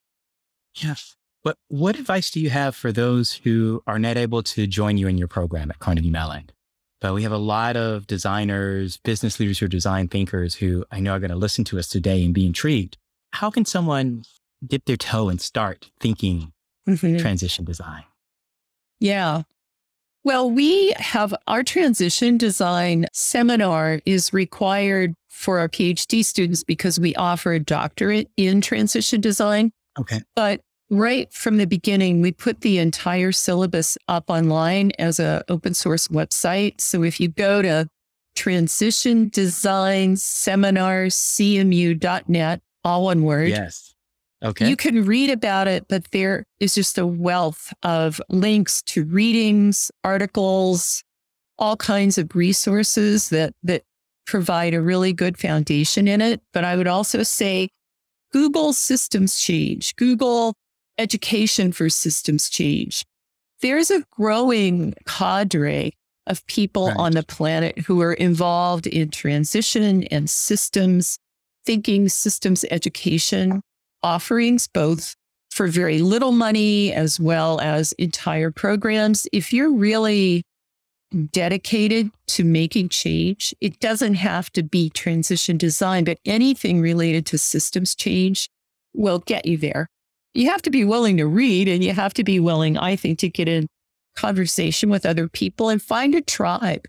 Yes. 0.76 1.16
But 1.44 1.58
what 1.68 2.00
advice 2.00 2.32
do 2.32 2.40
you 2.40 2.50
have 2.50 2.76
for 2.76 2.92
those 2.92 3.34
who 3.34 3.84
are 3.86 4.00
not 4.00 4.18
able 4.18 4.44
to 4.44 4.66
join 4.66 4.98
you 4.98 5.08
in 5.08 5.18
your 5.18 5.28
program 5.28 5.70
at 5.70 5.80
Carnegie 5.80 6.10
Mellon? 6.10 6.50
But 7.02 7.14
we 7.14 7.24
have 7.24 7.34
a 7.34 7.38
lot 7.38 7.76
of 7.76 8.08
designers, 8.08 8.98
business 8.98 9.40
leaders 9.40 9.60
who 9.60 9.66
are 9.66 9.70
design 9.70 10.08
thinkers 10.08 10.56
who 10.56 10.86
I 10.90 11.02
know 11.02 11.12
are 11.12 11.20
going 11.20 11.32
to 11.32 11.36
listen 11.36 11.66
to 11.66 11.80
us 11.80 11.90
today 11.90 12.24
and 12.24 12.34
be 12.34 12.46
intrigued. 12.46 12.98
How 13.34 13.50
can 13.50 13.66
someone 13.66 14.24
dip 14.66 14.86
their 14.86 14.96
toe 14.96 15.28
and 15.28 15.42
start 15.42 15.92
thinking 16.00 16.54
mm-hmm. 16.88 17.18
transition 17.18 17.66
design? 17.66 18.04
Yeah. 19.02 19.42
Well, 20.24 20.50
we 20.50 20.94
have 20.94 21.36
our 21.48 21.64
transition 21.64 22.38
design 22.38 23.08
seminar 23.12 24.00
is 24.06 24.32
required 24.32 25.14
for 25.28 25.60
our 25.60 25.68
PhD 25.68 26.24
students 26.24 26.64
because 26.64 27.02
we 27.02 27.14
offer 27.16 27.52
a 27.52 27.60
doctorate 27.60 28.30
in 28.38 28.62
transition 28.62 29.20
design. 29.20 29.74
Okay. 30.00 30.22
But 30.38 30.62
right 30.94 31.32
from 31.34 31.58
the 31.58 31.66
beginning, 31.68 32.22
we 32.22 32.32
put 32.32 32.62
the 32.62 32.78
entire 32.78 33.32
syllabus 33.32 33.98
up 34.08 34.26
online 34.30 34.92
as 35.00 35.20
a 35.20 35.44
open 35.50 35.74
source 35.74 36.08
website. 36.08 36.80
So 36.80 37.04
if 37.04 37.20
you 37.20 37.28
go 37.28 37.62
to 37.62 37.88
transition 38.36 39.30
design 39.30 40.16
seminars, 40.16 41.16
cmu.net, 41.16 42.62
all 42.84 43.04
one 43.04 43.24
word, 43.24 43.50
Yes. 43.50 43.94
Okay. 44.44 44.68
you 44.68 44.76
can 44.76 45.06
read 45.06 45.30
about 45.30 45.68
it, 45.68 45.86
but 45.88 46.12
there 46.12 46.44
is 46.60 46.76
just 46.76 46.98
a 46.98 47.08
wealth 47.08 47.72
of 47.84 48.20
links 48.30 48.82
to 48.88 49.06
readings, 49.06 49.90
articles, 50.04 51.04
all 51.58 51.78
kinds 51.78 52.18
of 52.18 52.36
resources 52.36 53.30
that 53.30 53.54
that 53.64 53.84
provide 54.26 54.74
a 54.74 54.82
really 54.82 55.14
good 55.14 55.38
foundation 55.38 56.08
in 56.08 56.20
it. 56.22 56.42
But 56.52 56.64
I 56.66 56.76
would 56.76 56.88
also 56.88 57.24
say 57.24 57.70
Google 58.34 58.74
systems 58.74 59.40
change, 59.40 59.96
Google 59.96 60.56
education 60.98 61.72
for 61.72 61.90
systems 61.90 62.50
change. 62.50 63.06
There's 63.62 63.90
a 63.92 64.04
growing 64.12 64.94
cadre 65.06 65.94
of 66.28 66.46
people 66.48 66.88
Right. 66.88 66.98
on 66.98 67.12
the 67.14 67.24
planet 67.24 67.80
who 67.80 68.02
are 68.02 68.14
involved 68.14 68.88
in 68.88 69.10
transition 69.10 70.04
and 70.06 70.30
systems 70.30 71.18
thinking, 71.66 72.10
systems 72.10 72.66
education 72.72 73.62
offerings, 74.02 74.68
both 74.68 75.16
for 75.52 75.68
very 75.68 76.00
little 76.00 76.32
money 76.32 76.92
as 76.92 77.20
well 77.20 77.60
as 77.62 77.94
entire 77.94 78.52
programs. 78.52 79.28
If 79.32 79.54
you're 79.54 79.72
really 79.72 80.44
dedicated 81.32 82.10
to 82.28 82.44
making 82.44 82.90
change, 82.90 83.54
it 83.62 83.80
doesn't 83.80 84.16
have 84.16 84.50
to 84.54 84.64
be 84.64 84.90
transition 84.90 85.58
design, 85.58 86.04
but 86.06 86.18
anything 86.26 86.82
related 86.82 87.26
to 87.28 87.38
systems 87.38 87.96
change 87.96 88.50
will 88.94 89.20
get 89.20 89.46
you 89.46 89.58
there. 89.58 89.88
You 90.34 90.50
have 90.50 90.62
to 90.64 90.70
be 90.70 90.84
willing 90.84 91.18
to 91.18 91.28
read 91.28 91.68
and 91.68 91.84
you 91.84 91.94
have 91.94 92.14
to 92.16 92.24
be 92.24 92.40
willing, 92.40 92.78
I 92.78 92.96
think, 92.96 93.20
to 93.20 93.30
get 93.30 93.48
in 93.48 93.68
conversation 94.16 94.90
with 94.90 95.06
other 95.06 95.28
people 95.28 95.70
and 95.70 95.82
find 95.82 96.16
a 96.16 96.22
tribe 96.22 96.86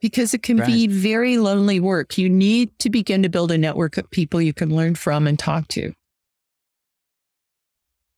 because 0.00 0.34
it 0.34 0.42
can 0.42 0.64
be 0.64 0.86
very 0.86 1.38
lonely 1.38 1.80
work. 1.80 2.18
You 2.18 2.28
need 2.28 2.76
to 2.80 2.90
begin 2.90 3.22
to 3.22 3.28
build 3.28 3.50
a 3.50 3.58
network 3.58 3.96
of 3.96 4.10
people 4.10 4.40
you 4.40 4.52
can 4.52 4.74
learn 4.74 4.94
from 4.94 5.26
and 5.26 5.38
talk 5.38 5.68
to. 5.68 5.92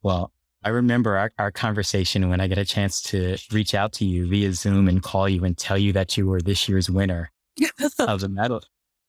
Well, 0.02 0.32
I 0.62 0.70
remember 0.70 1.16
our, 1.16 1.32
our 1.38 1.50
conversation 1.50 2.28
when 2.28 2.40
I 2.40 2.46
get 2.46 2.58
a 2.58 2.64
chance 2.64 3.00
to 3.02 3.38
reach 3.50 3.74
out 3.74 3.92
to 3.94 4.04
you 4.04 4.28
via 4.28 4.52
Zoom 4.52 4.88
and 4.88 5.02
call 5.02 5.28
you 5.28 5.44
and 5.44 5.56
tell 5.56 5.78
you 5.78 5.92
that 5.94 6.16
you 6.16 6.26
were 6.26 6.40
this 6.40 6.68
year's 6.68 6.90
winner 6.90 7.30
of 7.98 8.20
the 8.20 8.28
medal 8.28 8.62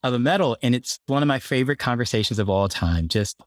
of 0.03 0.13
the 0.13 0.19
medal. 0.19 0.57
And 0.62 0.75
it's 0.75 0.99
one 1.07 1.21
of 1.21 1.27
my 1.27 1.39
favorite 1.39 1.77
conversations 1.77 2.39
of 2.39 2.49
all 2.49 2.67
time. 2.67 3.07
Just 3.07 3.39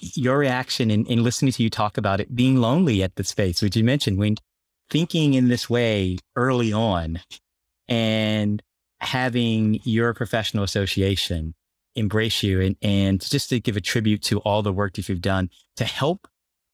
your 0.00 0.38
reaction 0.38 0.90
in, 0.90 1.06
in 1.06 1.22
listening 1.22 1.52
to 1.52 1.62
you 1.62 1.70
talk 1.70 1.98
about 1.98 2.20
it 2.20 2.34
being 2.34 2.56
lonely 2.56 3.02
at 3.02 3.16
the 3.16 3.24
space, 3.24 3.62
which 3.62 3.76
you 3.76 3.84
mentioned 3.84 4.18
when 4.18 4.36
thinking 4.88 5.34
in 5.34 5.48
this 5.48 5.70
way 5.70 6.18
early 6.36 6.72
on 6.72 7.20
and 7.88 8.62
having 9.00 9.80
your 9.84 10.12
professional 10.14 10.64
association 10.64 11.54
embrace 11.96 12.42
you 12.42 12.60
and, 12.60 12.76
and 12.82 13.20
just 13.20 13.48
to 13.50 13.60
give 13.60 13.76
a 13.76 13.80
tribute 13.80 14.22
to 14.22 14.38
all 14.40 14.62
the 14.62 14.72
work 14.72 14.94
that 14.94 15.08
you've 15.08 15.20
done 15.20 15.50
to 15.76 15.84
help 15.84 16.28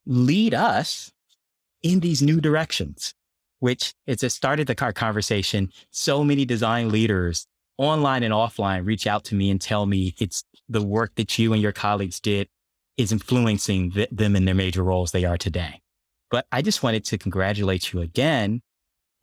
lead 0.06 0.54
us 0.54 1.12
in 1.82 2.00
these 2.00 2.22
new 2.22 2.40
directions, 2.40 3.14
which 3.60 3.94
it's 4.06 4.22
a 4.22 4.30
started 4.30 4.66
the 4.66 4.74
car 4.74 4.92
conversation. 4.92 5.70
So 5.90 6.24
many 6.24 6.44
design 6.44 6.90
leaders 6.90 7.46
online 7.78 8.22
and 8.22 8.32
offline 8.32 8.86
reach 8.86 9.06
out 9.06 9.24
to 9.24 9.34
me 9.34 9.50
and 9.50 9.60
tell 9.60 9.86
me 9.86 10.14
it's 10.18 10.44
the 10.68 10.82
work 10.82 11.12
that 11.16 11.38
you 11.38 11.52
and 11.52 11.62
your 11.62 11.72
colleagues 11.72 12.20
did 12.20 12.48
is 12.96 13.12
influencing 13.12 13.92
th- 13.92 14.09
them 14.11 14.37
in 14.37 14.44
their 14.44 14.54
major 14.54 14.82
roles 14.82 15.12
they 15.12 15.24
are 15.24 15.38
today. 15.38 15.80
But 16.30 16.46
I 16.50 16.62
just 16.62 16.82
wanted 16.82 17.04
to 17.06 17.18
congratulate 17.18 17.92
you 17.92 18.00
again 18.00 18.62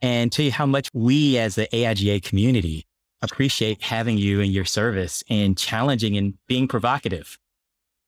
and 0.01 0.31
tell 0.31 0.45
you 0.45 0.51
how 0.51 0.65
much 0.65 0.89
we 0.93 1.37
as 1.37 1.55
the 1.55 1.67
AIGA 1.67 2.23
community 2.23 2.85
appreciate 3.21 3.81
having 3.81 4.17
you 4.17 4.41
in 4.41 4.51
your 4.51 4.65
service 4.65 5.23
and 5.29 5.57
challenging 5.57 6.17
and 6.17 6.33
being 6.47 6.67
provocative 6.67 7.37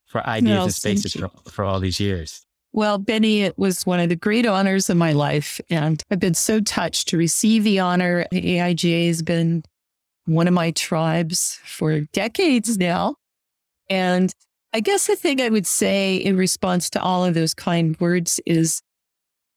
for 0.05 0.25
ideas 0.27 0.55
Well, 0.55 0.63
and 0.65 0.73
spaces 0.73 1.13
for, 1.13 1.29
for 1.49 1.65
all 1.65 1.79
these 1.79 1.99
years. 1.99 2.45
Well, 2.73 2.97
Bennie, 2.97 3.43
it 3.43 3.57
was 3.57 3.85
one 3.85 4.01
of 4.01 4.09
the 4.09 4.17
great 4.17 4.45
honors 4.45 4.89
of 4.89 4.97
my 4.97 5.13
life. 5.13 5.61
And 5.69 6.03
I've 6.11 6.19
been 6.19 6.33
so 6.33 6.59
touched 6.59 7.07
to 7.07 7.17
receive 7.17 7.63
the 7.63 7.79
honor. 7.79 8.25
AIGA 8.33 9.07
has 9.07 9.21
been 9.21 9.63
one 10.25 10.47
of 10.47 10.53
my 10.53 10.71
tribes 10.71 11.59
for 11.63 12.01
decades 12.11 12.77
now. 12.77 13.15
And 13.89 14.33
I 14.75 14.81
guess 14.81 15.07
the 15.07 15.15
thing 15.15 15.39
I 15.39 15.47
would 15.47 15.65
say 15.65 16.17
in 16.17 16.35
response 16.35 16.89
to 16.89 17.01
all 17.01 17.23
of 17.23 17.33
those 17.33 17.53
kind 17.53 17.97
words 18.01 18.41
is 18.45 18.81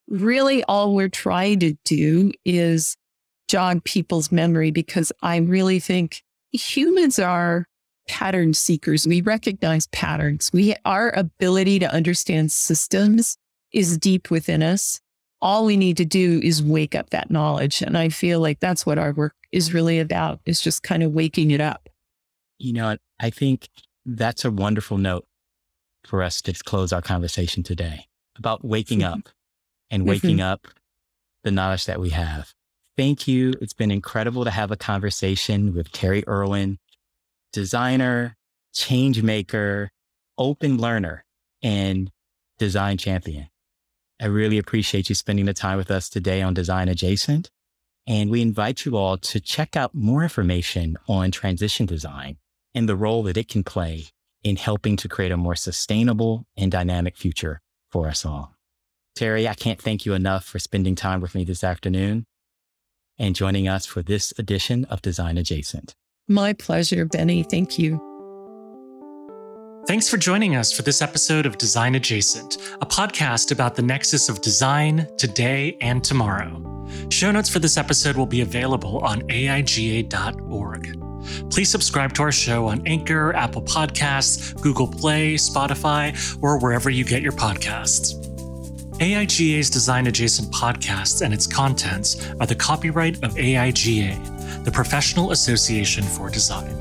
really 0.07 0.63
all 0.69 0.95
we're 0.95 1.09
trying 1.09 1.59
to 1.59 1.75
do 1.85 2.31
is 2.45 2.97
jog 3.49 3.83
people's 3.83 4.31
memory 4.31 4.71
because 4.71 5.11
I 5.21 5.39
really 5.39 5.81
think 5.81 6.23
humans 6.53 7.19
are 7.19 7.67
pattern 8.07 8.55
seekers. 8.55 9.09
We 9.09 9.21
recognize 9.21 9.89
patterns. 9.89 10.53
We 10.53 10.77
our 10.85 11.11
ability 11.11 11.81
to 11.81 11.93
understand 11.93 12.53
systems 12.53 13.39
is 13.73 13.99
deep 13.99 14.31
within 14.31 14.63
us. 14.63 15.01
All 15.43 15.65
we 15.65 15.77
need 15.77 15.97
to 15.97 16.05
do 16.05 16.41
is 16.45 16.63
wake 16.63 16.95
up 16.95 17.11
that 17.11 17.29
knowledge. 17.29 17.83
And 17.83 17.99
I 17.99 18.11
feel 18.11 18.39
like 18.39 18.61
that's 18.61 18.87
what 18.87 18.99
our 18.99 19.13
work 19.13 19.35
is 19.51 19.75
really 19.75 19.99
about, 19.99 20.39
is 20.47 20.61
just 20.61 20.85
kind 20.85 21.03
of 21.03 21.11
waking 21.11 21.51
it 21.51 21.61
up. 21.61 21.89
You 22.61 22.73
know, 22.73 22.97
I 23.19 23.31
think 23.31 23.69
that's 24.09 24.45
a 24.45 24.51
wonderful 24.51 24.97
note 24.97 25.27
for 26.05 26.23
us 26.23 26.41
to 26.43 26.53
close 26.65 26.93
our 26.93 27.03
conversation 27.03 27.63
today 27.63 28.07
about 28.37 28.65
waking 28.65 29.01
mm-hmm. 29.01 29.13
up 29.13 29.29
and 29.91 30.03
mm-hmm. 30.03 30.11
waking 30.11 30.41
up 30.41 30.67
the 31.45 31.51
knowledge 31.51 31.85
that 31.85 32.01
we 32.01 32.11
have. 32.11 32.55
Thank 32.97 33.29
you. 33.29 33.53
It's 33.61 33.75
been 33.75 33.91
incredible 33.91 34.45
to 34.45 34.51
have 34.51 34.71
a 34.71 34.77
conversation 34.77 35.75
with 35.75 35.93
Terry 35.93 36.25
Irwin, 36.27 36.79
designer, 37.53 38.37
change 38.73 39.23
maker, 39.23 39.91
open 40.39 40.79
learner, 40.79 41.25
and 41.63 42.11
design 42.59 42.97
champion. 42.97 43.49
I 44.21 44.27
really 44.27 44.59
appreciate 44.59 45.09
you 45.09 45.15
spending 45.15 45.45
the 45.45 45.55
time 45.55 45.77
with 45.77 45.91
us 45.91 46.09
today 46.09 46.43
on 46.43 46.55
Design 46.55 46.89
Adjacent. 46.89 47.51
And 48.07 48.31
we 48.31 48.41
invite 48.41 48.85
you 48.85 48.97
all 48.97 49.19
to 49.19 49.39
check 49.39 49.77
out 49.77 49.95
more 49.95 50.23
information 50.23 50.97
on 51.09 51.31
transition 51.31 51.85
design 51.85 52.39
and 52.79 52.89
the 52.89 52.95
role 52.95 53.25
that 53.25 53.37
it 53.37 53.49
can 53.49 53.65
play 53.65 54.07
in 54.45 54.55
helping 54.55 54.97
to 54.97 55.09
create 55.09 55.33
a 55.33 55.37
more 55.37 55.57
sustainable 55.57 56.47
and 56.57 56.71
dynamic 56.71 57.17
future 57.17 57.61
for 57.91 58.07
us 58.07 58.25
all. 58.25 58.55
Terry, 59.17 59.49
I 59.49 59.55
can't 59.55 59.83
thank 59.83 60.07
you 60.07 60.15
enough 60.15 60.45
for 60.45 60.61
spending 60.61 60.95
time 60.95 61.21
with 61.21 61.35
me 61.35 61.43
this 61.43 61.65
afternoon 61.65 62.25
and 63.19 63.35
joining 63.35 63.67
us 63.67 63.85
for 63.85 64.01
this 64.01 64.33
edition 64.39 64.85
of 64.85 65.03
Design 65.03 65.37
Adjacent. 65.37 65.97
My 66.29 66.53
pleasure, 66.53 67.05
Bennie. 67.05 67.43
Thank 67.43 67.81
you. 67.81 68.01
Thanks 69.89 70.09
for 70.09 70.17
joining 70.17 70.55
us 70.55 70.71
for 70.71 70.83
this 70.83 71.03
episode 71.03 71.47
of 71.47 71.59
Design 71.59 71.97
Adjacent, 71.97 72.59
a 72.81 72.87
podcast 72.87 73.51
about 73.51 73.75
the 73.75 73.83
nexus 73.83 74.29
of 74.29 74.41
design 74.41 75.09
today 75.17 75.77
and 75.81 76.05
tomorrow. 76.05 76.63
Show 77.11 77.33
notes 77.33 77.49
for 77.49 77.59
this 77.59 77.77
episode 77.77 78.17
will 78.17 78.27
be 78.27 78.43
available 78.43 79.01
on 79.01 79.23
aiga.org. 79.23 81.08
Please 81.51 81.71
subscribe 81.71 82.13
to 82.15 82.23
our 82.23 82.33
show 82.33 82.67
on 82.67 82.87
Anchor, 82.87 83.35
Apple 83.35 83.63
Podcasts, 83.63 84.61
Google 84.61 84.89
Play, 84.89 85.35
Spotify, 85.35 86.39
or 86.43 86.59
wherever 86.59 86.91
you 86.91 87.05
get 87.05 87.23
your 87.23 87.33
podcasts. 87.33 88.15
AIGA's 88.99 89.71
Design 89.71 90.09
Adjacent 90.09 90.51
podcasts 90.53 91.23
and 91.23 91.33
its 91.33 91.47
contents 91.47 92.29
are 92.41 92.47
the 92.47 92.55
copyright 92.55 93.23
of 93.23 93.35
AIGA. 93.35 94.65
the 94.65 94.73
Professional 94.73 95.31
Association 95.31 96.03
for 96.03 96.29
Design. 96.29 96.75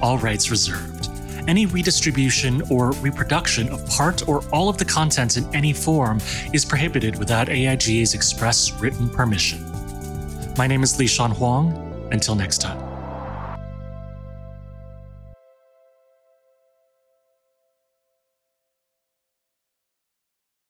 All 0.00 0.18
rights 0.18 0.50
reserved. 0.50 1.08
Any 1.46 1.66
redistribution 1.66 2.62
or 2.70 2.92
reproduction 2.92 3.68
of 3.68 3.86
part 3.86 4.28
or 4.28 4.42
all 4.52 4.68
of 4.68 4.78
the 4.78 4.84
content 4.84 5.36
in 5.36 5.54
any 5.54 5.72
form 5.72 6.20
is 6.52 6.64
prohibited 6.64 7.18
without 7.18 7.48
AIGA's 7.48 8.14
express 8.14 8.72
written 8.80 9.10
permission. 9.10 9.60
My 10.56 10.66
name 10.66 10.82
is 10.82 10.98
Li 10.98 11.06
Shan 11.06 11.32
Huang. 11.32 11.78
Until 12.12 12.34
next 12.34 12.58
time. 12.58 12.91